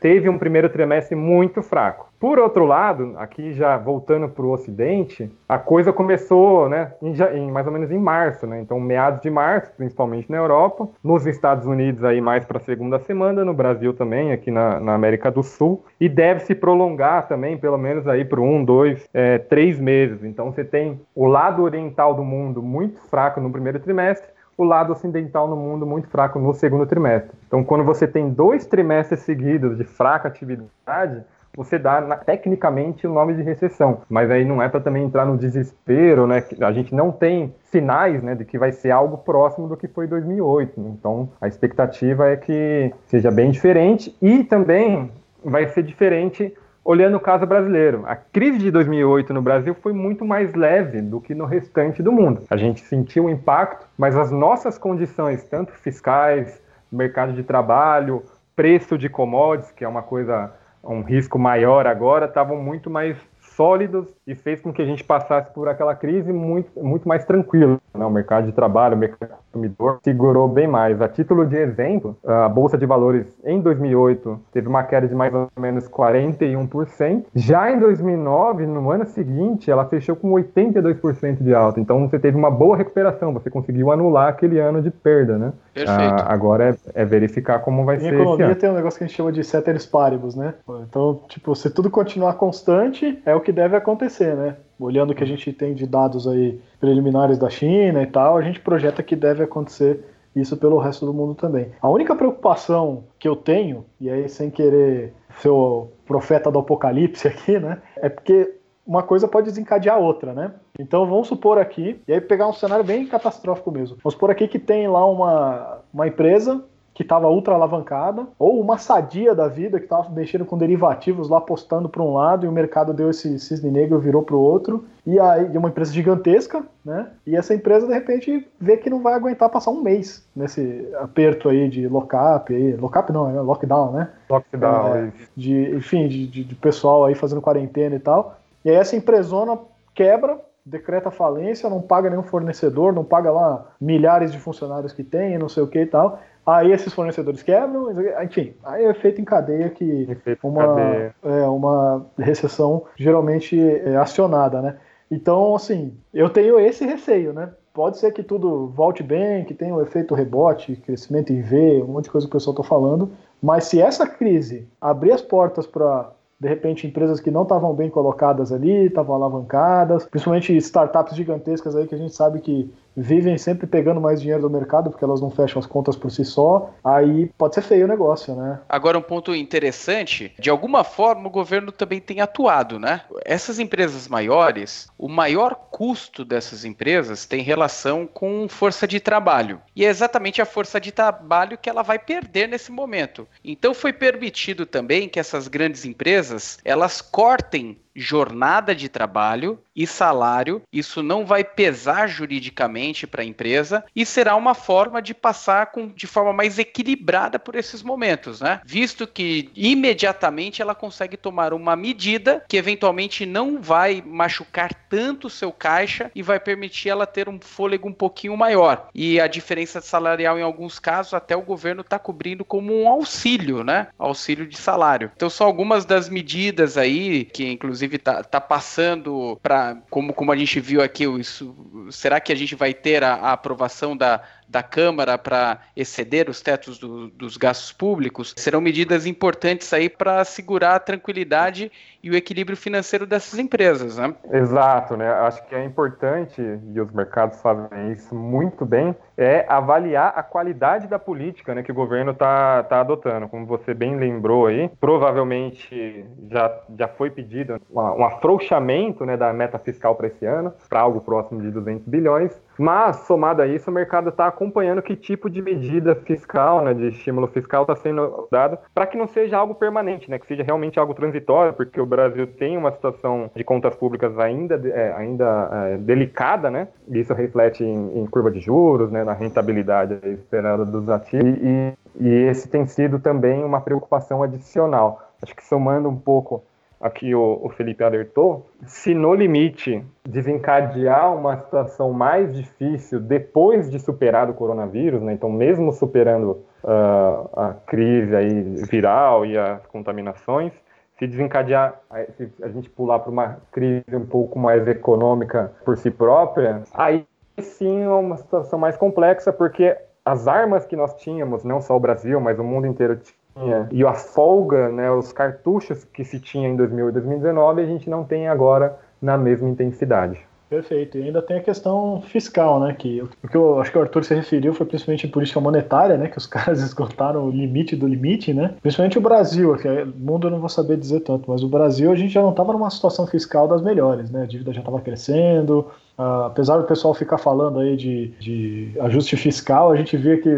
[0.01, 2.07] teve um primeiro trimestre muito fraco.
[2.19, 7.51] Por outro lado, aqui já voltando para o Ocidente, a coisa começou né, em, em,
[7.51, 8.59] mais ou menos em março, né?
[8.61, 12.99] então meados de março, principalmente na Europa, nos Estados Unidos aí mais para a segunda
[13.01, 17.59] semana, no Brasil também, aqui na, na, América do Sul, e deve se prolongar também,
[17.59, 20.25] pelo menos aí por um, dois, é, três meses.
[20.25, 24.93] Então você tem o lado oriental do mundo muito fraco no primeiro trimestre, o lado
[24.93, 27.37] ocidental no mundo muito fraco no segundo trimestre.
[27.47, 31.23] Então, quando você tem dois trimestres seguidos de fraca atividade,
[31.57, 35.39] você dá tecnicamente o nome de recessão, mas aí não é para também entrar no
[35.39, 36.45] desespero, né?
[36.61, 40.07] A gente não tem sinais, né, de que vai ser algo próximo do que foi
[40.07, 40.79] 2008.
[40.79, 40.91] Né?
[40.99, 45.11] Então, a expectativa é que seja bem diferente e também
[45.43, 46.55] vai ser diferente
[46.87, 48.05] olhando o caso brasileiro.
[48.07, 52.13] A crise de 2008 no Brasil foi muito mais leve do que no restante do
[52.13, 52.45] mundo.
[52.49, 58.23] A gente sentiu o impacto, mas as nossas condições, tanto fiscais, mercado de trabalho,
[58.55, 60.53] preço de commodities, que é uma coisa,
[60.85, 65.53] um risco maior agora, estavam muito mais sólidos e fez com que a gente passasse
[65.53, 67.81] por aquela crise muito, muito mais tranquilo.
[67.97, 68.05] Né?
[68.05, 71.01] O mercado de trabalho, o mercado consumidor segurou bem mais.
[71.01, 75.33] A título de exemplo, a Bolsa de Valores em 2008 teve uma queda de mais
[75.35, 77.25] ou menos 41%.
[77.35, 81.81] Já em 2009, no ano seguinte, ela fechou com 82% de alta.
[81.81, 85.53] Então você teve uma boa recuperação, você conseguiu anular aquele ano de perda, né?
[85.77, 86.23] Perfeito.
[86.23, 88.15] Ah, agora é, é, verificar como vai em ser.
[88.15, 90.55] Em economia tem um negócio que a gente chama de ceteris paribus, né?
[90.89, 94.57] Então, tipo, se tudo continuar constante, é o que deve acontecer, né?
[94.81, 98.43] Olhando o que a gente tem de dados aí preliminares da China e tal, a
[98.43, 100.03] gente projeta que deve acontecer
[100.35, 101.73] isso pelo resto do mundo também.
[101.81, 107.29] A única preocupação que eu tenho, e aí sem querer ser o profeta do apocalipse
[107.29, 108.51] aqui, né, é porque
[108.87, 110.53] uma coisa pode desencadear a outra, né?
[110.79, 113.97] Então vamos supor aqui, e aí pegar um cenário bem catastrófico mesmo.
[114.03, 116.63] Vamos supor aqui que tem lá uma, uma empresa
[116.97, 121.37] que estava ultra alavancada, ou uma sadia da vida que estava mexendo com derivativos lá
[121.37, 124.87] apostando para um lado e o mercado deu esse cisne negro virou para o outro.
[125.07, 127.09] E aí uma empresa gigantesca, né?
[127.27, 131.51] E essa empresa de repente vê que não vai aguentar passar um mês nesse aperto
[131.51, 134.09] aí de lockup, aí, lockup não, é lockdown, né?
[134.31, 138.39] Lockdown, é, de, enfim, de, de, de pessoal aí fazendo quarentena e tal.
[138.67, 139.57] E aí essa empresona
[139.95, 145.39] quebra, decreta falência, não paga nenhum fornecedor, não paga lá milhares de funcionários que tem,
[145.39, 146.19] não sei o que e tal.
[146.45, 147.87] Aí esses fornecedores quebram,
[148.25, 151.15] enfim, aí é efeito em cadeia que Efeito uma, cadeia.
[151.23, 154.79] É, uma recessão geralmente é acionada, né?
[155.09, 157.51] Então, assim, eu tenho esse receio, né?
[157.73, 161.93] Pode ser que tudo volte bem, que tenha o efeito rebote, crescimento em V, um
[161.93, 165.69] monte de coisa que o pessoal está falando, mas se essa crise abrir as portas
[165.69, 171.75] para de repente empresas que não estavam bem colocadas ali, estavam alavancadas, principalmente startups gigantescas
[171.75, 175.21] aí que a gente sabe que vivem sempre pegando mais dinheiro do mercado porque elas
[175.21, 178.61] não fecham as contas por si só, aí pode ser feio o negócio, né?
[178.69, 183.03] Agora, um ponto interessante: de alguma forma o governo também tem atuado, né?
[183.25, 189.61] Essas empresas maiores, o maior custo dessas empresas tem relação com força de trabalho.
[189.75, 193.29] E é exatamente a força de trabalho que ela vai perder nesse momento.
[193.45, 200.63] Então, foi permitido também que essas grandes empresas elas cortem jornada de trabalho e salário.
[200.73, 205.89] Isso não vai pesar juridicamente para a empresa e será uma forma de passar com,
[205.89, 208.61] de forma mais equilibrada por esses momentos, né?
[208.65, 215.31] Visto que imediatamente ela consegue tomar uma medida que eventualmente não vai machucar tanto o
[215.31, 218.89] seu caixa e vai permitir ela ter um fôlego um pouquinho maior.
[218.95, 223.63] E a diferença salarial, em alguns casos, até o governo está cobrindo como um auxílio,
[223.63, 223.89] né?
[223.99, 225.11] Auxílio de salário.
[225.15, 230.33] Então, são algumas das medidas aí que, inclusive, inclusive tá, tá passando para como, como
[230.33, 231.55] a gente viu aqui, isso,
[231.91, 236.41] será que a gente vai ter a, a aprovação da, da Câmara para exceder os
[236.41, 241.71] tetos do, dos gastos públicos, serão medidas importantes aí para assegurar a tranquilidade
[242.03, 244.15] e o equilíbrio financeiro dessas empresas, né?
[244.33, 245.11] Exato, né?
[245.11, 250.87] Acho que é importante, e os mercados fazem isso muito bem, é avaliar a qualidade
[250.87, 253.29] da política né, que o governo está tá adotando.
[253.29, 259.59] Como você bem lembrou aí, provavelmente já, já foi pedido um afrouxamento né, da meta
[259.59, 263.75] fiscal para esse ano, para algo próximo de 200 bilhões, mas, somado a isso, o
[263.75, 268.59] mercado está acompanhando que tipo de medida fiscal, né, de estímulo fiscal está sendo dado,
[268.75, 272.27] para que não seja algo permanente, né, que seja realmente algo transitório, porque o Brasil
[272.27, 277.65] tem uma situação de contas públicas ainda, é, ainda é, delicada, né, e isso reflete
[277.65, 282.67] em, em, curva de juros, né, na rentabilidade esperada dos ativos, e, e esse tem
[282.67, 285.03] sido também uma preocupação adicional.
[285.23, 286.43] Acho que somando um pouco
[286.81, 293.79] aqui o, o, Felipe alertou, se no limite desencadear uma situação mais difícil depois de
[293.79, 300.53] superar o coronavírus, né, então mesmo superando uh, a crise aí viral e as contaminações,
[300.99, 301.81] se desencadear,
[302.17, 307.07] se a gente pular para uma crise um pouco mais econômica por si própria, aí
[307.39, 311.81] sim é uma situação mais complexa, porque as armas que nós tínhamos, não só o
[311.81, 312.99] Brasil, mas o mundo inteiro
[313.39, 317.67] tinha, e a folga, né, os cartuchos que se tinha em 2000 e 2019, a
[317.67, 320.19] gente não tem agora na mesma intensidade.
[320.49, 320.97] Perfeito.
[320.97, 322.73] E ainda tem a questão fiscal, né?
[322.73, 325.97] Que o que eu acho que o Arthur se referiu foi principalmente em política monetária,
[325.97, 326.07] né?
[326.07, 328.55] Que os caras esgotaram o limite do limite, né?
[328.63, 331.91] Principalmente o Brasil, que o mundo eu não vou saber dizer tanto, mas o Brasil
[331.91, 334.23] a gente já não estava numa situação fiscal das melhores, né?
[334.23, 335.67] A dívida já estava crescendo,
[335.99, 340.29] Uh, apesar do pessoal ficar falando aí de, de, ajuste fiscal, a gente vê que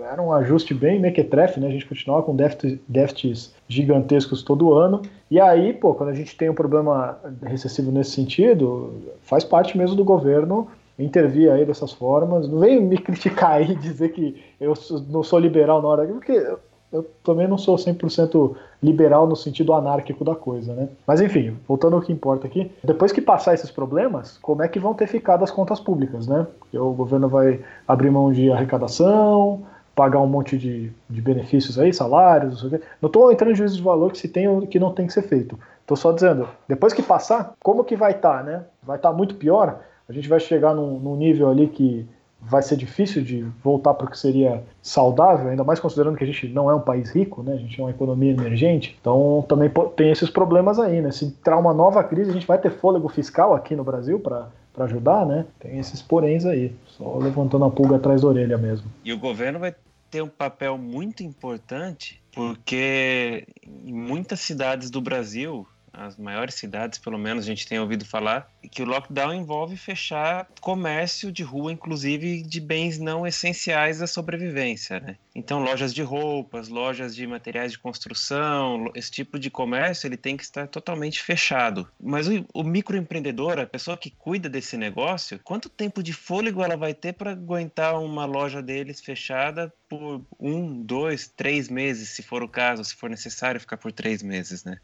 [0.00, 1.66] era um ajuste bem mequetrefe, né?
[1.66, 5.02] A gente continuava com déficits, déficits gigantescos todo ano.
[5.28, 9.96] E aí, pô, quando a gente tem um problema recessivo nesse sentido, faz parte mesmo
[9.96, 12.48] do governo intervir aí dessas formas.
[12.48, 14.72] Não vem me criticar aí dizer que eu
[15.08, 16.46] não sou liberal na hora, porque
[16.92, 20.88] eu também não sou 100% liberal no sentido anárquico da coisa, né?
[21.06, 24.78] Mas enfim, voltando ao que importa aqui, depois que passar esses problemas, como é que
[24.78, 26.46] vão ter ficado as contas públicas, né?
[26.58, 29.62] Porque o governo vai abrir mão de arrecadação,
[29.94, 32.62] pagar um monte de, de benefícios aí, salários,
[33.02, 35.12] não estou entrando em juízo de valor que se tem ou que não tem que
[35.12, 35.58] ser feito.
[35.80, 38.62] Estou só dizendo, depois que passar, como que vai estar, tá, né?
[38.82, 39.80] Vai estar tá muito pior?
[40.08, 42.06] A gente vai chegar num, num nível ali que
[42.40, 46.26] vai ser difícil de voltar para o que seria saudável, ainda mais considerando que a
[46.26, 47.54] gente não é um país rico, né?
[47.54, 48.96] A gente é uma economia emergente.
[49.00, 51.10] Então também tem esses problemas aí, né?
[51.10, 54.48] Se entrar uma nova crise, a gente vai ter fôlego fiscal aqui no Brasil para
[54.72, 55.44] para ajudar, né?
[55.58, 58.88] Tem esses poréns aí, só levantando a pulga atrás da orelha mesmo.
[59.04, 59.74] E o governo vai
[60.08, 67.18] ter um papel muito importante porque em muitas cidades do Brasil as maiores cidades, pelo
[67.18, 72.42] menos, a gente tem ouvido falar, que o lockdown envolve fechar comércio de rua, inclusive
[72.42, 75.16] de bens não essenciais à sobrevivência, né?
[75.34, 80.36] Então, lojas de roupas, lojas de materiais de construção, esse tipo de comércio, ele tem
[80.36, 81.88] que estar totalmente fechado.
[82.00, 86.76] Mas o, o microempreendedor, a pessoa que cuida desse negócio, quanto tempo de fôlego ela
[86.76, 92.42] vai ter para aguentar uma loja deles fechada por um, dois, três meses, se for
[92.42, 94.78] o caso, se for necessário ficar por três meses, né?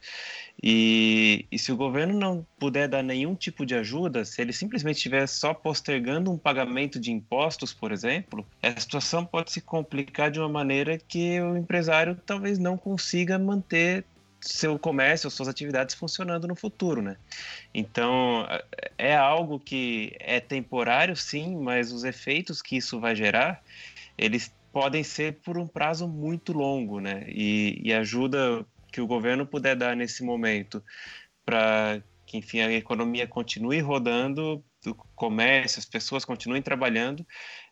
[0.63, 4.97] E, e se o governo não puder dar nenhum tipo de ajuda, se ele simplesmente
[4.97, 10.39] estiver só postergando um pagamento de impostos, por exemplo, a situação pode se complicar de
[10.39, 14.05] uma maneira que o empresário talvez não consiga manter
[14.41, 17.17] seu comércio, suas atividades funcionando no futuro, né?
[17.73, 18.47] Então,
[18.99, 23.63] é algo que é temporário, sim, mas os efeitos que isso vai gerar,
[24.19, 27.25] eles podem ser por um prazo muito longo, né?
[27.29, 30.83] E, e ajuda que o governo puder dar nesse momento
[31.45, 37.27] para que, enfim, a economia continue rodando, o comércio, as pessoas continuem trabalhando,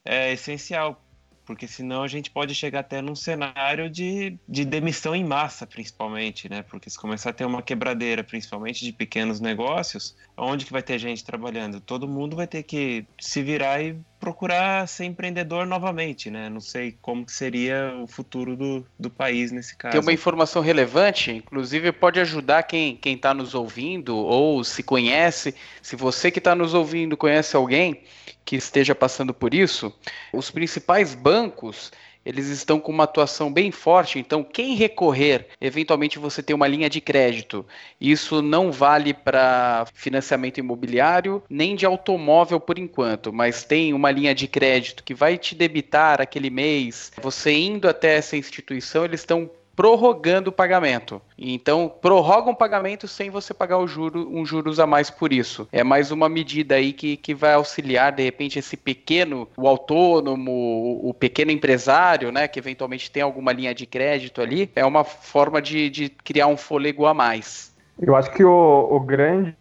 [0.04, 1.04] é essencial
[1.44, 6.48] porque senão a gente pode chegar até num cenário de, de demissão em massa, principalmente,
[6.48, 6.62] né?
[6.62, 10.98] Porque se começar a ter uma quebradeira, principalmente de pequenos negócios, onde que vai ter
[10.98, 11.80] gente trabalhando?
[11.80, 16.48] Todo mundo vai ter que se virar e procurar ser empreendedor novamente, né?
[16.48, 19.90] Não sei como seria o futuro do, do país nesse caso.
[19.90, 25.96] Tem uma informação relevante, inclusive pode ajudar quem está nos ouvindo ou se conhece, se
[25.96, 28.04] você que está nos ouvindo conhece alguém
[28.44, 29.92] que esteja passando por isso,
[30.32, 31.90] os principais bancos
[32.24, 34.18] eles estão com uma atuação bem forte.
[34.18, 37.66] Então, quem recorrer, eventualmente você tem uma linha de crédito.
[38.00, 44.34] Isso não vale para financiamento imobiliário nem de automóvel por enquanto, mas tem uma linha
[44.34, 47.12] de crédito que vai te debitar aquele mês.
[47.20, 51.20] Você indo até essa instituição, eles estão prorrogando o pagamento.
[51.36, 55.68] Então, prorrogam o pagamento sem você pagar o juro, um juros a mais por isso.
[55.72, 60.50] É mais uma medida aí que, que vai auxiliar, de repente, esse pequeno, o autônomo,
[60.50, 65.04] o, o pequeno empresário, né, que eventualmente tem alguma linha de crédito ali, é uma
[65.04, 67.72] forma de, de criar um fôlego a mais.
[68.00, 69.54] Eu acho que o, o grande,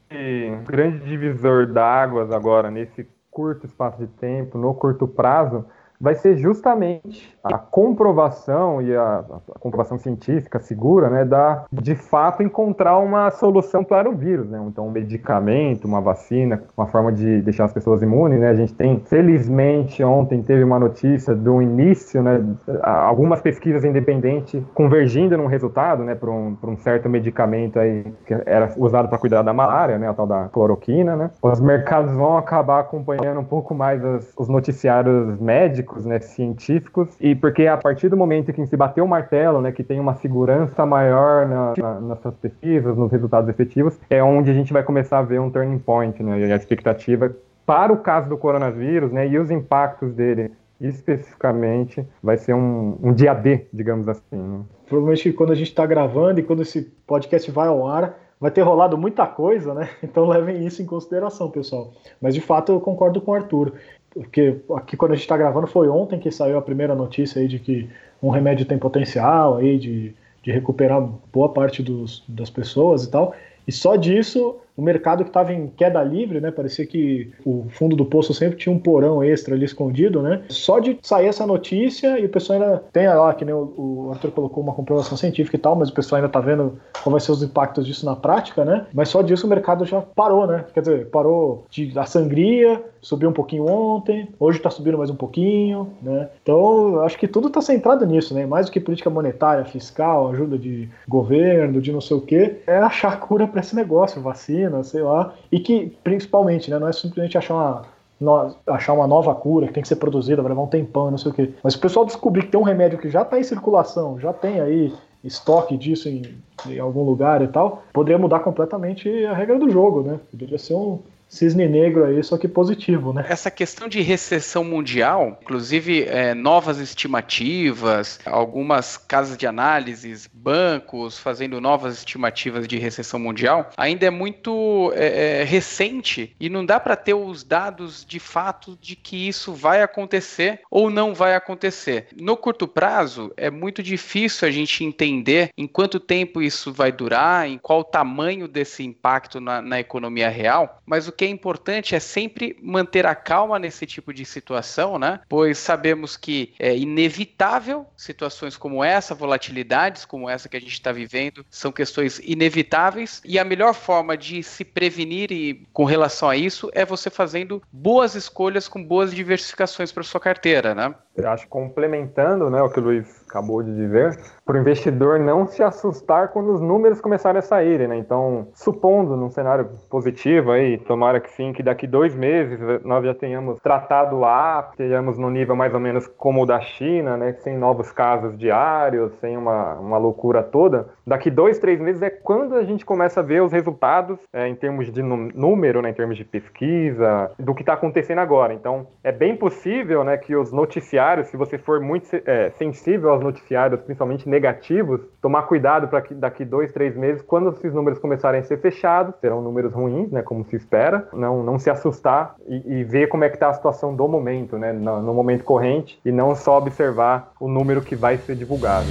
[0.65, 5.65] grande divisor d'águas agora, nesse curto espaço de tempo, no curto prazo,
[5.99, 9.23] vai ser justamente a comprovação e a,
[9.55, 14.61] a, comprovação científica segura, né, da de fato encontrar uma solução para o vírus, né?
[14.67, 18.49] Então, um medicamento, uma vacina, uma forma de deixar as pessoas imunes, né?
[18.49, 22.43] A gente tem, felizmente, ontem teve uma notícia do início, né,
[22.83, 28.73] algumas pesquisas independentes convergindo num resultado, né, para um, um certo medicamento aí que era
[28.77, 31.31] usado para cuidar da malária, né, a tal da cloroquina, né?
[31.41, 37.30] Os mercados vão acabar acompanhando um pouco mais as, os noticiários médicos, né, científicos, e
[37.35, 40.85] porque a partir do momento que se bateu o martelo, né, que tem uma segurança
[40.85, 45.23] maior na, na, nessas pesquisas, nos resultados efetivos, é onde a gente vai começar a
[45.23, 49.37] ver um turning point, né, e a expectativa para o caso do coronavírus, né, e
[49.37, 54.35] os impactos dele especificamente, vai ser um, um dia D, digamos assim.
[54.35, 54.61] Né?
[54.87, 58.61] Provavelmente quando a gente está gravando e quando esse podcast vai ao ar, vai ter
[58.61, 59.87] rolado muita coisa, né?
[60.01, 61.93] Então levem isso em consideração, pessoal.
[62.19, 63.73] Mas de fato eu concordo com o Arthur
[64.13, 67.47] porque aqui quando a gente está gravando foi ontem que saiu a primeira notícia aí
[67.47, 67.89] de que
[68.21, 73.33] um remédio tem potencial aí de, de recuperar boa parte dos, das pessoas e tal.
[73.67, 76.49] E só disso o mercado que estava em queda livre, né?
[76.49, 80.41] Parecia que o fundo do poço sempre tinha um porão extra ali escondido, né?
[80.49, 84.09] Só de sair essa notícia e o pessoal ainda tem lá, que nem o, o
[84.11, 87.21] Arthur colocou uma comprovação científica e tal, mas o pessoal ainda está vendo qual vai
[87.21, 88.87] ser os impactos disso na prática, né?
[88.91, 90.65] Mas só disso o mercado já parou, né?
[90.73, 95.15] Quer dizer, parou de, da sangria, subiu um pouquinho ontem, hoje está subindo mais um
[95.15, 96.27] pouquinho, né?
[96.41, 98.47] Então, acho que tudo está centrado nisso, né?
[98.47, 102.77] Mais do que política monetária, fiscal, ajuda de governo, de não sei o quê, é
[102.77, 106.93] achar cura para esse negócio, vacina vacina, sei lá, e que principalmente, né, não é
[106.93, 107.81] simplesmente achar uma,
[108.19, 111.17] no, achar uma nova cura que tem que ser produzida, vai levar um tempão, não
[111.17, 111.53] sei o quê.
[111.63, 114.59] Mas o pessoal descobrir que tem um remédio que já está em circulação, já tem
[114.59, 116.23] aí estoque disso em,
[116.67, 120.19] em, algum lugar e tal, poderia mudar completamente a regra do jogo, né?
[120.31, 120.99] Poderia ser um,
[121.31, 123.25] cisne negro aí, só que positivo, né?
[123.29, 131.61] Essa questão de recessão mundial, inclusive é, novas estimativas, algumas casas de análises, bancos fazendo
[131.61, 136.97] novas estimativas de recessão mundial, ainda é muito é, é, recente e não dá para
[136.97, 142.07] ter os dados de fato de que isso vai acontecer ou não vai acontecer.
[142.19, 147.47] No curto prazo, é muito difícil a gente entender em quanto tempo isso vai durar,
[147.47, 151.99] em qual tamanho desse impacto na, na economia real, mas o que é importante é
[151.99, 155.19] sempre manter a calma nesse tipo de situação, né?
[155.29, 160.91] Pois sabemos que é inevitável situações como essa, volatilidades como essa que a gente está
[160.91, 166.35] vivendo, são questões inevitáveis e a melhor forma de se prevenir e com relação a
[166.35, 170.91] isso é você fazendo boas escolhas com boas diversificações para sua carteira, né?
[171.25, 175.63] Acho complementando, né, o que o Luiz acabou de dizer, para o investidor não se
[175.63, 177.97] assustar quando os números começarem a saírem, né?
[177.97, 183.13] Então, supondo num cenário positivo aí, tomara que sim, que daqui dois meses nós já
[183.13, 187.33] tenhamos tratado A, estejamos no nível mais ou menos como o da China, né?
[187.39, 190.89] Sem novos casos diários, sem uma, uma loucura toda.
[191.05, 194.55] Daqui dois, três meses é quando a gente começa a ver os resultados é, em
[194.55, 195.89] termos de número, né?
[195.89, 198.53] Em termos de pesquisa, do que está acontecendo agora.
[198.53, 200.17] Então, é bem possível, né?
[200.17, 205.87] Que os noticiários, se você for muito é, sensível aos noticiários, principalmente negativos, tomar cuidado
[205.87, 209.73] para que daqui dois, três meses, quando esses números começarem a ser fechados, serão números
[209.73, 213.35] ruins, né, como se espera, não, não se assustar e, e ver como é que
[213.35, 217.47] está a situação do momento, né, no, no momento corrente, e não só observar o
[217.47, 218.87] número que vai ser divulgado.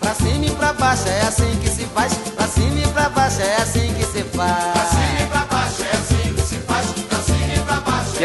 [0.00, 2.16] Pra cima e pra baixo é assim que se faz.
[2.34, 4.93] Pra cima e pra baixo é assim que se faz.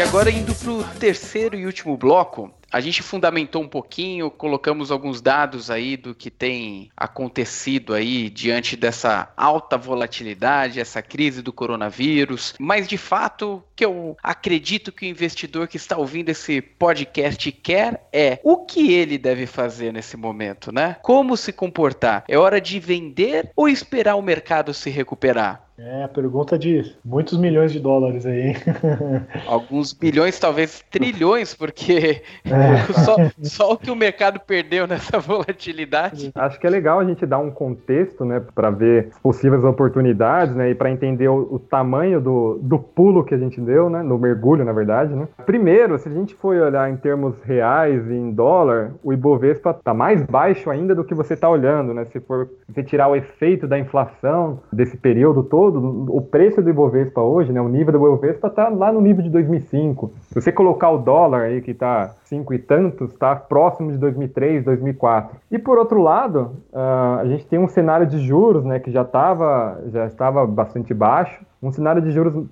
[0.00, 4.90] E agora indo para o terceiro e último bloco, a gente fundamentou um pouquinho, colocamos
[4.90, 11.52] alguns dados aí do que tem acontecido aí diante dessa alta volatilidade, essa crise do
[11.52, 12.54] coronavírus.
[12.58, 18.08] Mas de fato, que eu acredito que o investidor que está ouvindo esse podcast quer
[18.10, 20.96] é o que ele deve fazer nesse momento, né?
[21.02, 22.24] Como se comportar?
[22.26, 25.69] É hora de vender ou esperar o mercado se recuperar?
[25.82, 28.54] É, a pergunta de muitos milhões de dólares aí.
[29.48, 32.92] Alguns bilhões, talvez trilhões, porque é.
[33.02, 36.32] só, só, o que o mercado perdeu nessa volatilidade.
[36.34, 40.70] Acho que é legal a gente dar um contexto, né, para ver possíveis oportunidades, né,
[40.70, 44.18] e para entender o, o, tamanho do, do pulo que a gente deu, né, no
[44.18, 45.28] mergulho, na verdade, né.
[45.46, 49.94] Primeiro, se a gente for olhar em termos reais e em dólar, o Ibovespa tá
[49.94, 53.66] mais baixo ainda do que você tá olhando, né, se for você tirar o efeito
[53.66, 57.98] da inflação desse período todo, todo, o preço do Ibovespa hoje, né, o nível do
[57.98, 60.12] Ibovespa está lá no nível de 2005.
[60.22, 64.64] Se você colocar o dólar aí, que está cinco e tantos, está próximo de 2003,
[64.64, 65.36] 2004.
[65.50, 69.04] E por outro lado, uh, a gente tem um cenário de juros, né, que já,
[69.04, 72.46] tava, já estava bastante baixo, um cenário de juros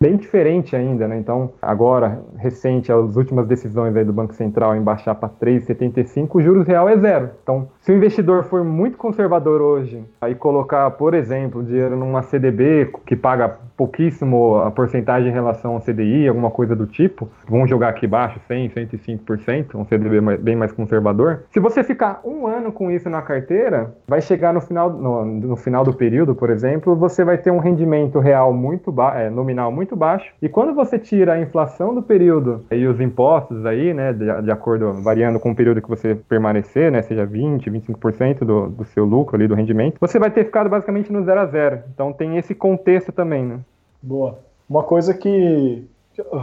[0.00, 1.18] bem diferente ainda, né?
[1.18, 6.40] Então, agora, recente, as últimas decisões aí do Banco Central em baixar para 3,75, o
[6.40, 7.30] juros real é zero.
[7.42, 12.90] Então, se o investidor for muito conservador hoje, aí colocar, por exemplo, dinheiro numa CDB
[13.04, 17.90] que paga pouquíssimo a porcentagem em relação ao CDI, alguma coisa do tipo, vamos jogar
[17.90, 21.44] aqui baixo 100, 105%, um CDB bem mais conservador.
[21.50, 25.56] Se você ficar um ano com isso na carteira, vai chegar no final, no, no
[25.56, 29.57] final do período, por exemplo, você vai ter um rendimento real muito baixo, é, nominal
[29.58, 30.32] nominal muito baixo.
[30.40, 34.50] E quando você tira a inflação do período e os impostos aí, né, de, de
[34.50, 39.04] acordo, variando com o período que você permanecer, né, seja 20, 25% do, do seu
[39.04, 41.80] lucro ali, do rendimento, você vai ter ficado basicamente no zero a zero.
[41.92, 43.58] Então tem esse contexto também, né?
[44.00, 44.38] Boa.
[44.68, 45.84] Uma coisa que,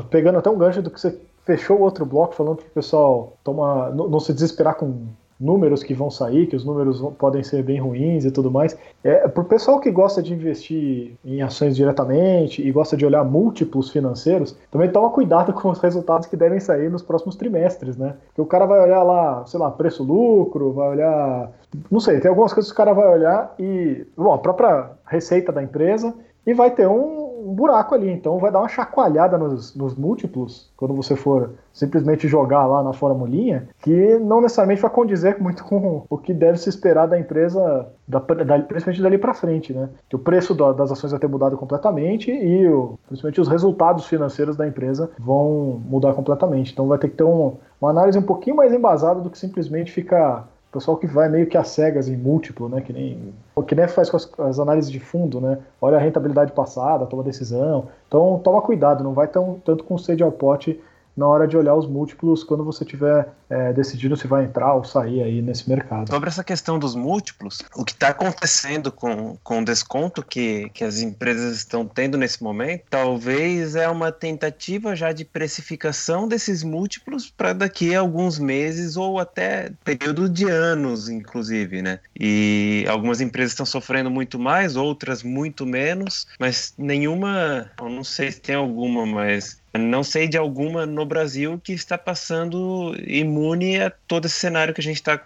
[0.10, 3.34] pegando até um gancho do que você fechou o outro bloco, falando para o pessoal
[3.44, 5.08] toma, não, não se desesperar com
[5.40, 8.78] números que vão sair, que os números podem ser bem ruins e tudo mais.
[9.04, 13.24] É, para o pessoal que gosta de investir em ações diretamente e gosta de olhar
[13.24, 18.16] múltiplos financeiros, também toma cuidado com os resultados que devem sair nos próximos trimestres, né?
[18.28, 21.52] Porque o cara vai olhar lá, sei lá, preço-lucro, vai olhar.
[21.92, 24.06] Não sei, tem algumas coisas que o cara vai olhar e.
[24.16, 26.14] Bom, a própria receita da empresa
[26.46, 28.10] e vai ter um um buraco ali.
[28.10, 32.94] Então vai dar uma chacoalhada nos, nos múltiplos quando você for simplesmente jogar lá na
[32.94, 37.88] formulinha, que não necessariamente vai condizer muito com o que deve se esperar da empresa,
[38.08, 39.90] da, da, principalmente dali para frente, né?
[40.10, 44.06] Que o preço da, das ações vai ter mudado completamente e o, principalmente os resultados
[44.08, 46.72] financeiros da empresa vão mudar completamente.
[46.72, 49.92] Então vai ter que ter um, uma análise um pouquinho mais embasada do que simplesmente
[49.92, 52.82] ficar pessoal que vai meio que às cegas em múltiplo, né?
[52.82, 53.34] Que nem,
[53.64, 55.60] que nem faz com as, as, análises de fundo, né?
[55.82, 57.88] Olha a rentabilidade passada, toma decisão.
[58.08, 60.80] Então toma cuidado, não vai tão, tanto com sede ao pote
[61.16, 64.84] na hora de olhar os múltiplos quando você tiver é, decidido se vai entrar ou
[64.84, 66.10] sair aí nesse mercado.
[66.10, 70.84] Sobre essa questão dos múltiplos, o que está acontecendo com, com o desconto que, que
[70.84, 77.30] as empresas estão tendo nesse momento, talvez é uma tentativa já de precificação desses múltiplos
[77.30, 82.00] para daqui a alguns meses ou até período de anos, inclusive, né?
[82.20, 88.32] E algumas empresas estão sofrendo muito mais, outras muito menos, mas nenhuma, eu não sei
[88.32, 93.90] se tem alguma, mas Não sei de alguma no Brasil que está passando imune a
[93.90, 95.20] todo esse cenário que a gente está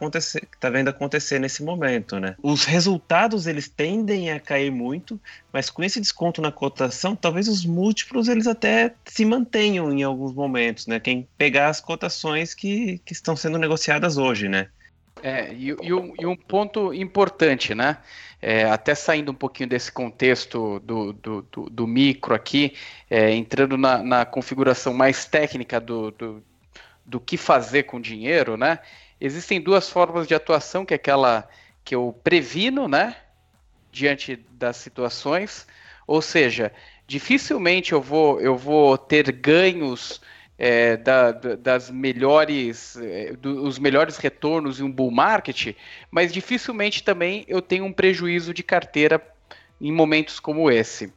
[0.60, 2.36] tá vendo acontecer nesse momento, né?
[2.42, 5.20] Os resultados eles tendem a cair muito,
[5.52, 10.34] mas com esse desconto na cotação, talvez os múltiplos eles até se mantenham em alguns
[10.34, 11.00] momentos, né?
[11.00, 14.68] Quem pegar as cotações que, que estão sendo negociadas hoje, né?
[15.24, 17.98] É, e, e, um, e um ponto importante, né?
[18.42, 22.74] É, até saindo um pouquinho desse contexto do, do, do, do micro aqui,
[23.10, 26.44] é, entrando na, na, configuração mais técnica do, do,
[27.06, 28.80] do que fazer com dinheiro, né?
[29.20, 31.50] Existem duas formas de atuação, que é aquela
[31.84, 33.16] que eu previno, né?
[33.92, 35.68] Diante das situações,
[36.08, 36.72] ou seja,
[37.08, 40.22] dificilmente eu vou, eu vou ter ganhos
[40.60, 45.74] é, da, das melhores, é, dos melhores retornos em um bull market,
[46.12, 49.26] mas dificilmente também eu tenho um prejuízo de carteira
[49.80, 51.14] em momentos como esse.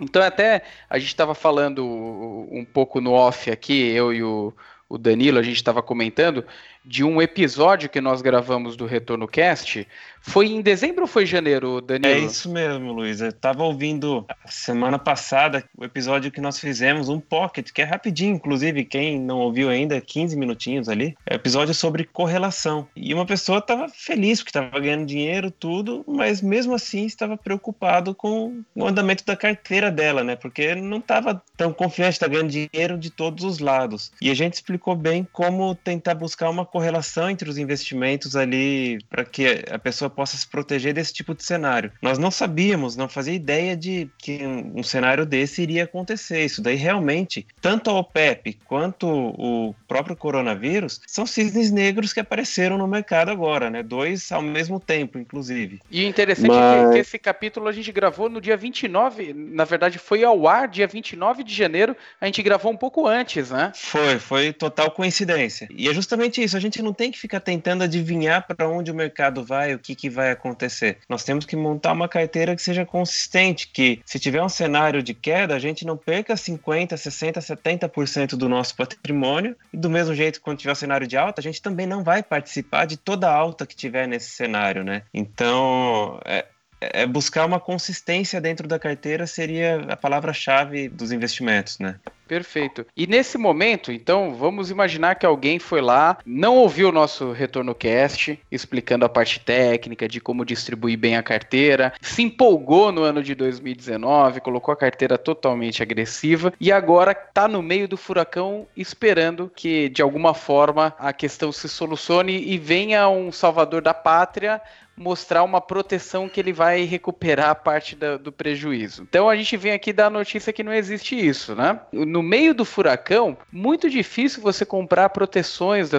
[0.00, 4.52] Então até a gente estava falando um pouco no off aqui, eu e o,
[4.88, 6.44] o Danilo, a gente estava comentando
[6.88, 9.86] de um episódio que nós gravamos do Retorno Cast.
[10.22, 12.12] Foi em dezembro ou foi janeiro, Danilo?
[12.12, 13.20] É isso mesmo, Luiz.
[13.20, 18.34] Eu estava ouvindo semana passada o episódio que nós fizemos, um pocket, que é rapidinho,
[18.34, 21.14] inclusive, quem não ouviu ainda, 15 minutinhos ali.
[21.26, 22.88] É episódio sobre correlação.
[22.96, 28.14] E uma pessoa estava feliz porque estava ganhando dinheiro, tudo, mas mesmo assim estava preocupado
[28.14, 30.36] com o andamento da carteira dela, né?
[30.36, 34.10] Porque não estava tão confiante, está ganhando dinheiro de todos os lados.
[34.22, 39.24] E a gente explicou bem como tentar buscar uma correlação entre os investimentos ali para
[39.24, 41.90] que a pessoa possa se proteger desse tipo de cenário.
[42.00, 46.44] Nós não sabíamos, não fazia ideia de que um, um cenário desse iria acontecer.
[46.44, 52.78] Isso daí realmente, tanto a OPEP quanto o próprio coronavírus são cisnes negros que apareceram
[52.78, 53.82] no mercado agora, né?
[53.82, 55.80] Dois ao mesmo tempo, inclusive.
[55.90, 56.90] E o interessante Mas...
[56.90, 60.68] é que, esse capítulo a gente gravou no dia 29, na verdade foi ao ar
[60.68, 63.72] dia 29 de janeiro, a gente gravou um pouco antes, né?
[63.74, 65.66] Foi, foi total coincidência.
[65.72, 68.94] E é justamente isso, a gente não tem que ficar tentando adivinhar para onde o
[68.94, 70.98] mercado vai, o que, que vai acontecer.
[71.08, 75.14] Nós temos que montar uma carteira que seja consistente, que se tiver um cenário de
[75.14, 80.40] queda, a gente não perca 50, 60, 70% do nosso patrimônio, e do mesmo jeito
[80.40, 83.34] quando tiver um cenário de alta, a gente também não vai participar de toda a
[83.34, 85.02] alta que tiver nesse cenário, né?
[85.14, 86.44] Então, é,
[86.80, 91.96] é buscar uma consistência dentro da carteira seria a palavra-chave dos investimentos, né?
[92.28, 92.86] Perfeito.
[92.94, 97.74] E nesse momento, então, vamos imaginar que alguém foi lá, não ouviu o nosso retorno
[97.74, 103.22] cast, explicando a parte técnica de como distribuir bem a carteira, se empolgou no ano
[103.22, 109.50] de 2019, colocou a carteira totalmente agressiva e agora está no meio do furacão esperando
[109.56, 114.60] que de alguma forma a questão se solucione e venha um salvador da pátria
[114.98, 119.02] mostrar uma proteção que ele vai recuperar parte da, do prejuízo.
[119.02, 121.80] Então a gente vem aqui dar a notícia que não existe isso, né?
[121.92, 125.90] No meio do furacão, muito difícil você comprar proteções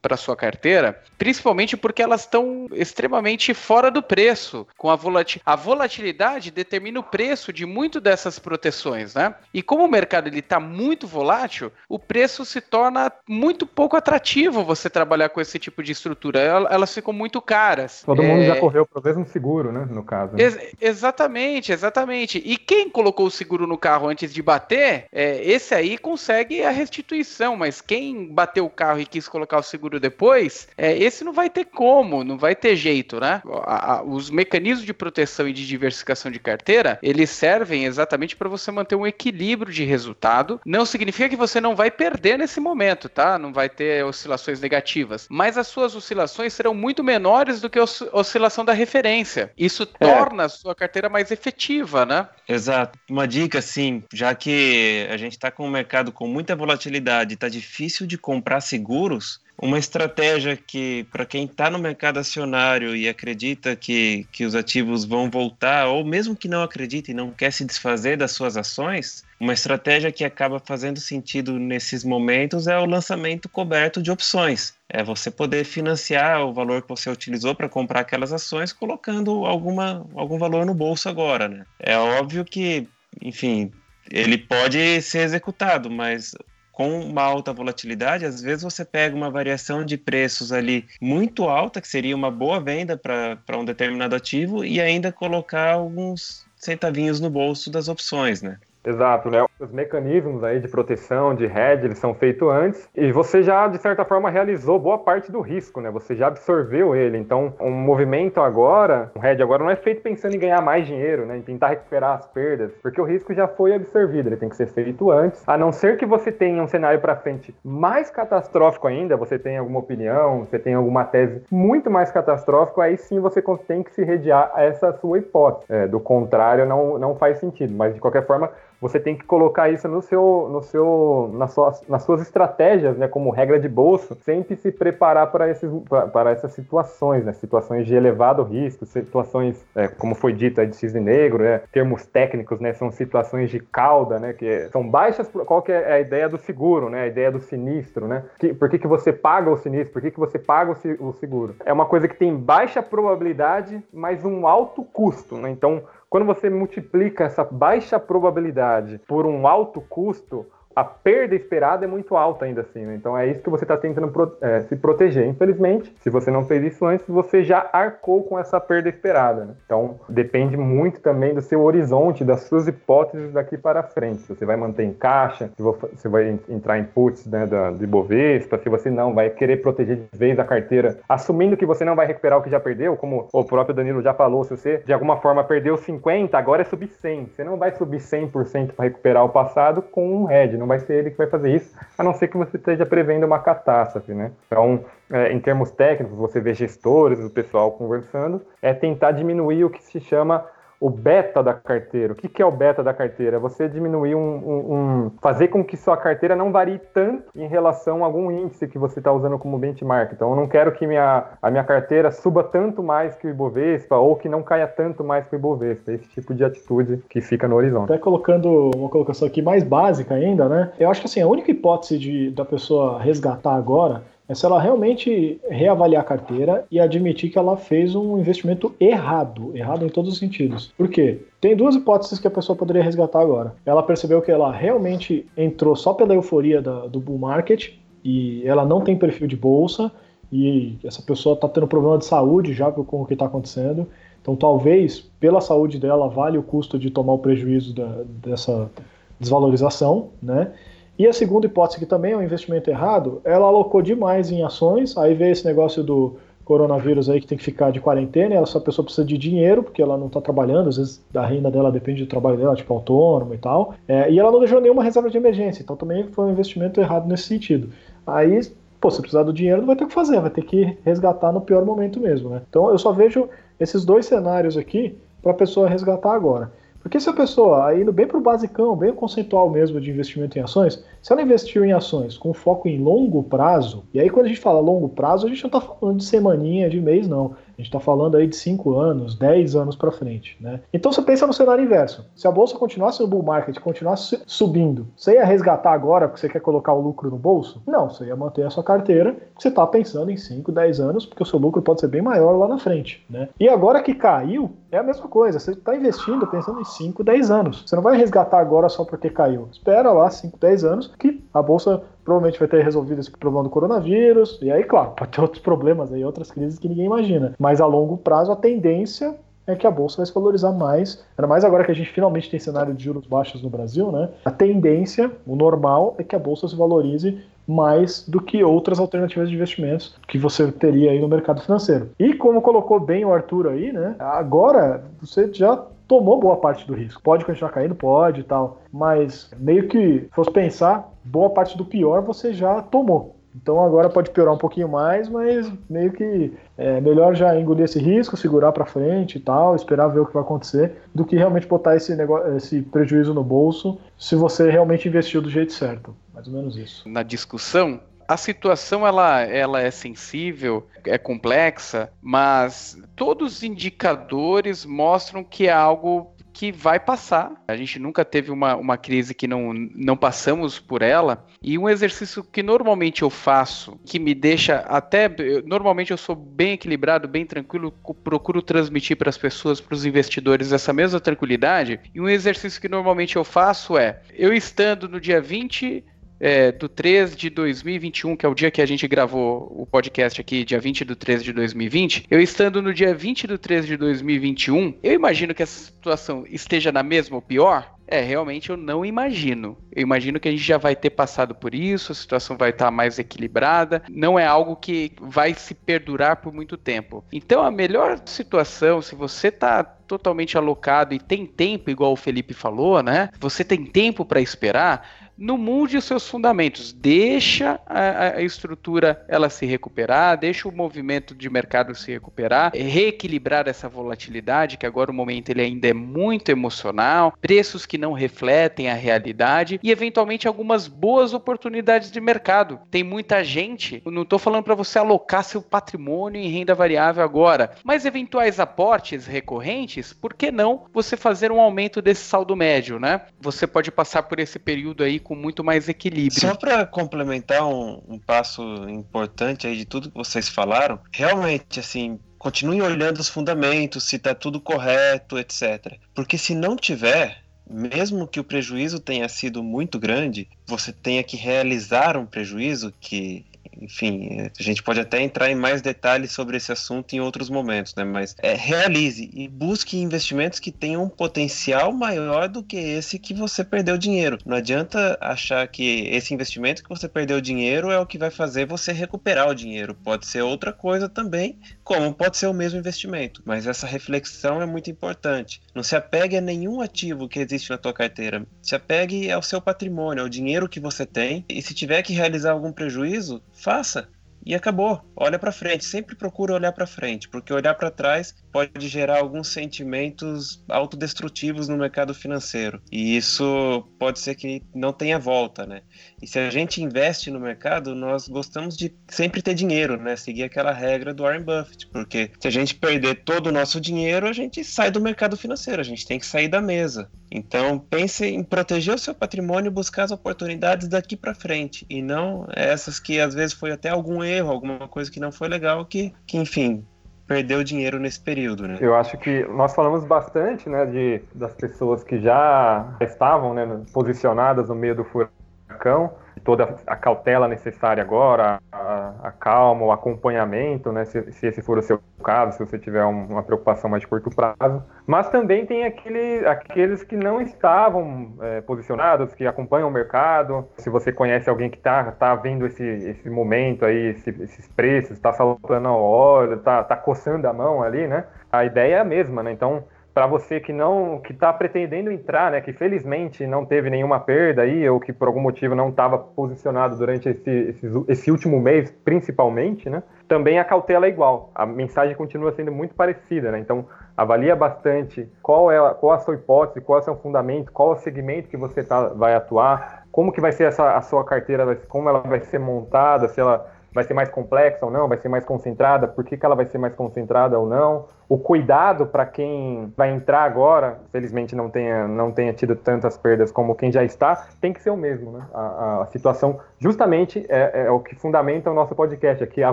[0.00, 4.66] para sua carteira, principalmente porque elas estão extremamente fora do preço.
[4.76, 4.98] Com a,
[5.44, 9.34] a volatilidade determina o preço de muito dessas proteções, né?
[9.52, 14.64] E como o mercado ele está muito volátil, o preço se torna muito pouco atrativo
[14.64, 16.40] você trabalhar com esse tipo de estrutura.
[16.40, 18.02] Elas ficam muito caras.
[18.04, 18.60] Todo mundo já é.
[18.60, 19.86] correu para o mesmo seguro, né?
[19.90, 20.36] No caso.
[20.36, 20.42] Né?
[20.42, 22.42] Ex exatamente, exatamente.
[22.44, 26.70] E quem colocou o seguro no carro antes de bater, é, esse aí consegue a
[26.70, 31.32] restituição, mas quem bateu o carro e quis colocar o seguro depois, é, esse não
[31.32, 33.42] vai ter como, não vai ter jeito, né?
[33.64, 38.48] A, a, os mecanismos de proteção e de diversificação de carteira, eles servem exatamente para
[38.48, 40.60] você manter um equilíbrio de resultado.
[40.64, 43.38] Não significa que você não vai perder nesse momento, tá?
[43.38, 48.02] Não vai ter oscilações negativas, mas as suas oscilações serão muito menores do que os
[48.28, 49.50] oscilação da referência.
[49.56, 49.86] Isso é.
[49.86, 52.28] torna a sua carteira mais efetiva, né?
[52.48, 52.98] Exato.
[53.08, 57.48] Uma dica, sim, já que a gente está com um mercado com muita volatilidade, está
[57.48, 63.74] difícil de comprar seguros, uma estratégia que, para quem está no mercado acionário e acredita
[63.74, 67.64] que, que os ativos vão voltar, ou mesmo que não acredite e não quer se
[67.64, 73.48] desfazer das suas ações, uma estratégia que acaba fazendo sentido nesses momentos é o lançamento
[73.48, 74.74] coberto de opções.
[74.88, 80.06] É você poder financiar o valor que você utilizou para comprar aquelas ações colocando alguma,
[80.14, 81.48] algum valor no bolso agora.
[81.48, 81.64] Né?
[81.78, 82.88] É óbvio que,
[83.22, 83.70] enfim,
[84.10, 86.34] ele pode ser executado, mas
[86.72, 91.80] com uma alta volatilidade, às vezes você pega uma variação de preços ali muito alta,
[91.80, 97.28] que seria uma boa venda para um determinado ativo, e ainda colocar alguns centavinhos no
[97.28, 98.58] bolso das opções, né?
[98.88, 99.47] Exato, né?
[99.60, 103.78] Os mecanismos aí de proteção, de hedge, eles são feitos antes, e você já, de
[103.78, 105.90] certa forma, realizou boa parte do risco, né?
[105.90, 107.18] Você já absorveu ele.
[107.18, 111.26] Então, um movimento agora, um hedge agora não é feito pensando em ganhar mais dinheiro,
[111.26, 111.36] né?
[111.36, 114.68] Em tentar recuperar as perdas, porque o risco já foi absorvido, ele tem que ser
[114.68, 115.42] feito antes.
[115.46, 119.58] A não ser que você tenha um cenário para frente mais catastrófico ainda, você tem
[119.58, 124.04] alguma opinião, você tem alguma tese muito mais catastrófico, aí sim você tem que se
[124.04, 125.66] rediar a essa sua hipótese.
[125.68, 127.74] É, do contrário, não, não faz sentido.
[127.74, 128.50] Mas de qualquer forma,
[128.80, 133.08] você tem que colocar isso no seu, no seu, nas, suas, nas suas estratégias, né,
[133.08, 135.70] como regra de bolso, sempre se preparar para, esses,
[136.12, 141.00] para essas situações, né, situações de elevado risco, situações, é, como foi dito, de cisne
[141.00, 145.72] negro, né, termos técnicos, né, são situações de cauda, né, que são baixas, qual que
[145.72, 148.86] é a ideia do seguro, né, a ideia do sinistro, né, que, por que, que
[148.86, 151.54] você paga o sinistro, por que, que você paga o, o seguro?
[151.64, 156.48] É uma coisa que tem baixa probabilidade, mas um alto custo, né, então quando você
[156.48, 160.46] multiplica essa baixa probabilidade por um alto custo,
[160.78, 162.86] a perda esperada é muito alta ainda assim.
[162.86, 162.94] Né?
[162.94, 165.26] Então é isso que você está tentando pro, é, se proteger.
[165.26, 169.44] Infelizmente, se você não fez isso antes, você já arcou com essa perda esperada.
[169.44, 169.54] Né?
[169.66, 174.22] Então depende muito também do seu horizonte, das suas hipóteses daqui para frente.
[174.22, 177.86] Se você vai manter em caixa, se você vai entrar em puts né, da, de
[177.86, 181.96] Bovespa, se você não vai querer proteger de vez a carteira, assumindo que você não
[181.96, 184.92] vai recuperar o que já perdeu, como o próprio Danilo já falou, se você de
[184.92, 187.30] alguma forma perdeu 50, agora é subir 100.
[187.34, 190.94] Você não vai subir 100% para recuperar o passado com um hedge, não vai ser
[190.94, 194.30] ele que vai fazer isso, a não ser que você esteja prevendo uma catástrofe, né?
[194.46, 199.70] Então, é, em termos técnicos, você vê gestores, o pessoal conversando, é tentar diminuir o
[199.70, 200.44] que se chama
[200.80, 202.12] o beta da carteira.
[202.12, 203.36] O que, que é o beta da carteira?
[203.36, 207.48] É você diminuir um, um, um, fazer com que sua carteira não varie tanto em
[207.48, 210.12] relação a algum índice que você está usando como benchmark.
[210.12, 213.96] Então eu não quero que minha, a minha carteira suba tanto mais que o Ibovespa
[213.96, 215.92] ou que não caia tanto mais que o Ibovespa.
[215.92, 217.92] Esse tipo de atitude que fica no horizonte.
[217.92, 220.72] Até colocando uma colocação aqui mais básica ainda, né?
[220.78, 224.60] Eu acho que assim, a única hipótese de, da pessoa resgatar agora é se ela
[224.60, 230.12] realmente reavaliar a carteira e admitir que ela fez um investimento errado, errado em todos
[230.12, 230.72] os sentidos.
[230.76, 231.20] Por quê?
[231.40, 233.54] Tem duas hipóteses que a pessoa poderia resgatar agora.
[233.64, 237.72] Ela percebeu que ela realmente entrou só pela euforia da, do bull market
[238.04, 239.90] e ela não tem perfil de bolsa
[240.30, 243.88] e essa pessoa está tendo problema de saúde já com o que está acontecendo.
[244.20, 248.70] Então, talvez, pela saúde dela, vale o custo de tomar o prejuízo da, dessa
[249.18, 250.52] desvalorização, né?
[250.98, 254.96] E a segunda hipótese, que também é um investimento errado, ela alocou demais em ações,
[254.96, 258.82] aí veio esse negócio do coronavírus aí que tem que ficar de quarentena, essa pessoa
[258.82, 262.08] precisa de dinheiro, porque ela não está trabalhando, às vezes a renda dela depende do
[262.08, 265.62] trabalho dela, tipo autônomo e tal, é, e ela não deixou nenhuma reserva de emergência,
[265.62, 267.68] então também foi um investimento errado nesse sentido.
[268.06, 268.40] Aí,
[268.80, 271.30] pô, se precisar do dinheiro, não vai ter o que fazer, vai ter que resgatar
[271.32, 272.40] no pior momento mesmo, né?
[272.48, 273.28] Então eu só vejo
[273.60, 276.50] esses dois cenários aqui para a pessoa resgatar agora.
[276.80, 280.42] Porque se a pessoa, indo bem para o basicão, bem conceitual mesmo de investimento em
[280.42, 284.28] ações, se ela investiu em ações com foco em longo prazo, e aí quando a
[284.28, 287.34] gente fala longo prazo, a gente não está falando de semaninha, de mês, não.
[287.58, 290.36] A gente está falando aí de 5 anos, 10 anos para frente.
[290.40, 290.60] Né?
[290.72, 292.06] Então você pensa no cenário inverso.
[292.14, 296.28] Se a bolsa continuasse no bull market, continuasse subindo, você ia resgatar agora porque você
[296.28, 297.60] quer colocar o lucro no bolso?
[297.66, 301.24] Não, você ia manter a sua carteira, você está pensando em 5, 10 anos, porque
[301.24, 303.04] o seu lucro pode ser bem maior lá na frente.
[303.10, 303.28] Né?
[303.40, 305.40] E agora que caiu, é a mesma coisa.
[305.40, 307.64] Você está investindo pensando em 5, 10 anos.
[307.66, 309.48] Você não vai resgatar agora só porque caiu.
[309.50, 313.50] Espera lá 5, 10 anos que a bolsa provavelmente vai ter resolvido esse problema do
[313.50, 317.34] coronavírus, e aí, claro, pode ter outros problemas aí, outras crises que ninguém imagina.
[317.38, 319.14] Mas a longo prazo, a tendência
[319.46, 321.04] é que a bolsa vai se valorizar mais.
[321.18, 324.08] Ainda mais agora que a gente finalmente tem cenário de juros baixos no Brasil, né?
[324.24, 329.28] A tendência, o normal, é que a bolsa se valorize mais do que outras alternativas
[329.28, 331.90] de investimentos que você teria aí no mercado financeiro.
[331.98, 333.96] E como colocou bem o Arthur aí, né?
[333.98, 337.02] Agora você já tomou boa parte do risco.
[337.02, 341.64] Pode continuar caindo, pode e tal, mas meio que, se fosse pensar, boa parte do
[341.64, 343.16] pior você já tomou.
[343.34, 347.78] Então agora pode piorar um pouquinho mais, mas meio que é melhor já engolir esse
[347.78, 351.46] risco, segurar para frente e tal, esperar ver o que vai acontecer, do que realmente
[351.46, 355.94] botar esse, negócio, esse prejuízo no bolso se você realmente investiu do jeito certo.
[356.12, 356.88] Mais ou menos isso.
[356.88, 365.22] Na discussão, a situação ela, ela é sensível, é complexa, mas todos os indicadores mostram
[365.22, 367.32] que é algo que vai passar.
[367.48, 371.26] A gente nunca teve uma, uma crise que não, não passamos por ela.
[371.42, 375.10] E um exercício que normalmente eu faço, que me deixa até.
[375.44, 380.52] Normalmente eu sou bem equilibrado, bem tranquilo, procuro transmitir para as pessoas, para os investidores,
[380.52, 381.80] essa mesma tranquilidade.
[381.92, 385.84] E um exercício que normalmente eu faço é: eu estando no dia 20
[386.20, 390.20] é, do 3 de 2021, que é o dia que a gente gravou o podcast
[390.20, 393.76] aqui, dia 20 do 3 de 2020, eu estando no dia 20 do 3 de
[393.76, 398.84] 2021, eu imagino que essa situação esteja na mesma ou pior, É, realmente eu não
[398.84, 399.56] imagino.
[399.74, 402.70] Eu imagino que a gente já vai ter passado por isso, a situação vai estar
[402.70, 403.82] mais equilibrada.
[403.88, 407.02] Não é algo que vai se perdurar por muito tempo.
[407.10, 412.34] Então a melhor situação, se você está totalmente alocado e tem tempo, igual o Felipe
[412.34, 413.08] falou, né?
[413.18, 419.28] Você tem tempo para esperar não mude os seus fundamentos, deixa a, a, estrutura ela
[419.28, 424.94] se recuperar, deixa o movimento de mercado se recuperar, reequilibrar essa volatilidade, que agora o
[424.94, 430.68] momento ele ainda é muito emocional, preços que não refletem a realidade e eventualmente algumas
[430.68, 432.60] boas oportunidades de mercado.
[432.70, 437.50] Tem muita gente, não estou falando para você alocar seu patrimônio em renda variável agora,
[437.64, 443.02] mas eventuais aportes recorrentes, por que não você fazer um aumento desse saldo médio, né?
[443.20, 446.20] Você pode passar por esse período aí com muito mais equilíbrio.
[446.20, 451.98] Só para complementar um, um passo importante aí de tudo que vocês falaram, realmente, assim,
[452.18, 455.78] continue olhando os fundamentos, se está tudo correto, etc.
[455.94, 461.16] Porque se não tiver, mesmo que o prejuízo tenha sido muito grande, você tenha que
[461.16, 463.24] realizar um prejuízo que
[463.60, 467.74] enfim, a gente pode até entrar em mais detalhes sobre esse assunto em outros momentos,
[467.74, 467.84] né?
[467.84, 473.14] Mas é, realize e busque investimentos que tenham um potencial maior do que esse que
[473.14, 474.18] você perdeu dinheiro.
[474.24, 478.46] Não adianta achar que esse investimento que você perdeu dinheiro é o que vai fazer
[478.46, 479.74] você recuperar o dinheiro.
[479.74, 483.22] Pode ser outra coisa também, como pode ser o mesmo investimento.
[483.24, 485.40] Mas essa reflexão é muito importante.
[485.54, 488.26] Não se apegue a nenhum ativo que existe na tua carteira.
[488.42, 491.24] Se apegue ao seu patrimônio, ao dinheiro que você tem.
[491.28, 493.88] E se tiver que realizar algum prejuízo, faça
[494.28, 494.82] e acabou.
[494.94, 499.28] Olha para frente, sempre procura olhar para frente, porque olhar para trás pode gerar alguns
[499.28, 502.60] sentimentos autodestrutivos no mercado financeiro.
[502.70, 505.62] E isso pode ser que não tenha volta, né?
[506.02, 509.96] E se a gente investe no mercado, nós gostamos de sempre ter dinheiro, né?
[509.96, 514.06] Seguir aquela regra do Warren Buffett, porque se a gente perder todo o nosso dinheiro,
[514.06, 516.90] a gente sai do mercado financeiro, a gente tem que sair da mesa.
[517.10, 521.80] Então, pense em proteger o seu patrimônio e buscar as oportunidades daqui para frente, e
[521.80, 525.64] não essas que às vezes foi até algum erro, alguma coisa que não foi legal,
[525.64, 526.64] que, que enfim,
[527.06, 528.58] perdeu dinheiro nesse período, né?
[528.60, 534.48] Eu acho que nós falamos bastante, né, de, das pessoas que já estavam né, posicionadas
[534.50, 540.84] no meio do furacão, toda a cautela necessária agora, a, a calma, o acompanhamento, né,
[540.84, 543.86] se, se, esse for o seu caso, se você tiver um, uma preocupação mais de
[543.86, 544.62] curto prazo.
[544.86, 550.48] Mas também tem aquele, aqueles que não estavam é, posicionados, que acompanham o mercado.
[550.56, 554.92] Se você conhece alguém que está tá vendo esse, esse momento aí, esse, esses preços,
[554.92, 558.04] está saltando a hora, está tá coçando a mão ali, né?
[558.30, 559.32] A ideia é a mesma, né?
[559.32, 559.64] Então,
[559.98, 564.42] para você que não que está pretendendo entrar, né, que felizmente não teve nenhuma perda
[564.42, 568.70] aí ou que por algum motivo não estava posicionado durante esse, esse, esse, último mês,
[568.84, 571.32] principalmente, né, também a cautela é igual.
[571.34, 573.40] A mensagem continua sendo muito parecida, né?
[573.40, 577.50] Então avalia bastante qual é a, qual a sua hipótese, qual é o seu fundamento,
[577.50, 580.80] qual é o segmento que você tá, vai atuar, como que vai ser essa a
[580.80, 584.88] sua carteira, como ela vai ser montada, se ela vai ser mais complexa ou não,
[584.88, 587.86] vai ser mais concentrada, por que, que ela vai ser mais concentrada ou não.
[588.08, 593.30] O cuidado para quem vai entrar agora, felizmente não tenha, não tenha tido tantas perdas
[593.30, 595.12] como quem já está, tem que ser o mesmo.
[595.12, 595.24] Né?
[595.32, 599.52] A, a situação justamente é, é, o que fundamenta o nosso podcast aqui, a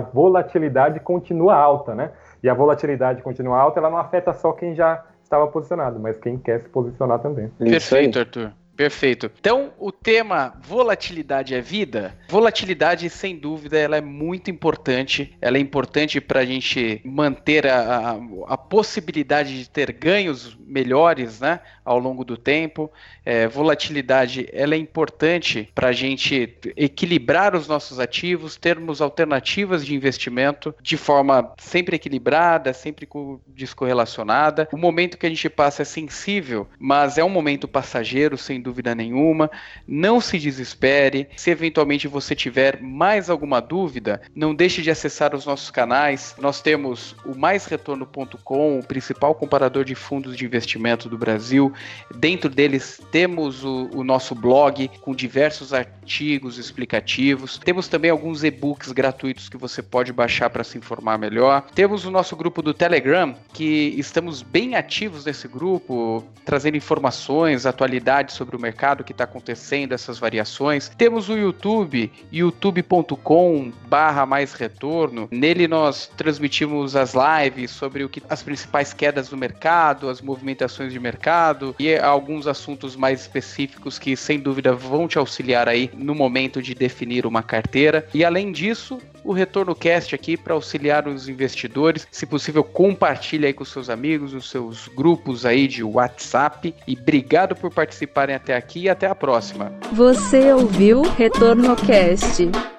[0.00, 2.10] volatilidade continua alta, né?
[2.42, 6.36] E a volatilidade continua alta, ela não afeta só quem já estava posicionado, mas quem
[6.36, 7.48] quer se posicionar também.
[7.58, 8.50] Perfeito, Arthur.
[8.76, 9.30] Perfeito.
[9.40, 12.14] Então, o tema volatilidade é vida.
[12.28, 15.34] Volatilidade, sem dúvida, ela é muito importante.
[15.40, 18.18] Ela é importante para a gente manter a, a,
[18.48, 22.90] a, possibilidade de ter ganhos melhores né, ao longo do tempo.
[23.24, 29.94] É, volatilidade ela é importante para a gente equilibrar os nossos ativos, termos alternativas de
[29.94, 33.08] investimento de forma sempre equilibrada, sempre
[33.46, 34.68] descorrelacionada.
[34.70, 38.94] O momento que a gente passa é sensível, mas é um momento passageiro, sem dúvida
[38.96, 39.48] nenhuma.
[39.86, 41.28] Não se desespere.
[41.36, 46.34] Se eventualmente você tiver mais alguma dúvida, não deixe de acessar os nossos canais.
[46.38, 51.72] Nós temos o maisretorno.com, o principal comparador de fundos de investimento do Brasil.
[52.16, 57.58] Dentro deles temos o, o nosso blog com diversos artigos explicativos.
[57.58, 61.62] Temos também alguns e-books gratuitos que você pode baixar para se informar melhor.
[61.72, 68.34] Temos o nosso grupo do Telegram, que estamos bem ativos nesse grupo, trazendo informações, atualidades
[68.34, 70.88] sobre o mercado que está acontecendo, essas variações.
[70.88, 75.28] Temos o YouTube, youtube.com barra mais retorno.
[75.30, 80.92] Nele nós transmitimos as lives sobre o que as principais quedas do mercado, as movimentações
[80.92, 86.14] de mercado e alguns assuntos mais específicos que sem dúvida vão te auxiliar aí no
[86.14, 88.06] momento de definir uma carteira.
[88.12, 92.06] E além disso, o Retorno Cast aqui para auxiliar os investidores.
[92.10, 96.74] Se possível, compartilhe aí com seus amigos, os seus grupos aí de WhatsApp.
[96.86, 99.72] E obrigado por participarem até aqui e até a próxima.
[99.92, 102.75] Você ouviu Retorno Cast.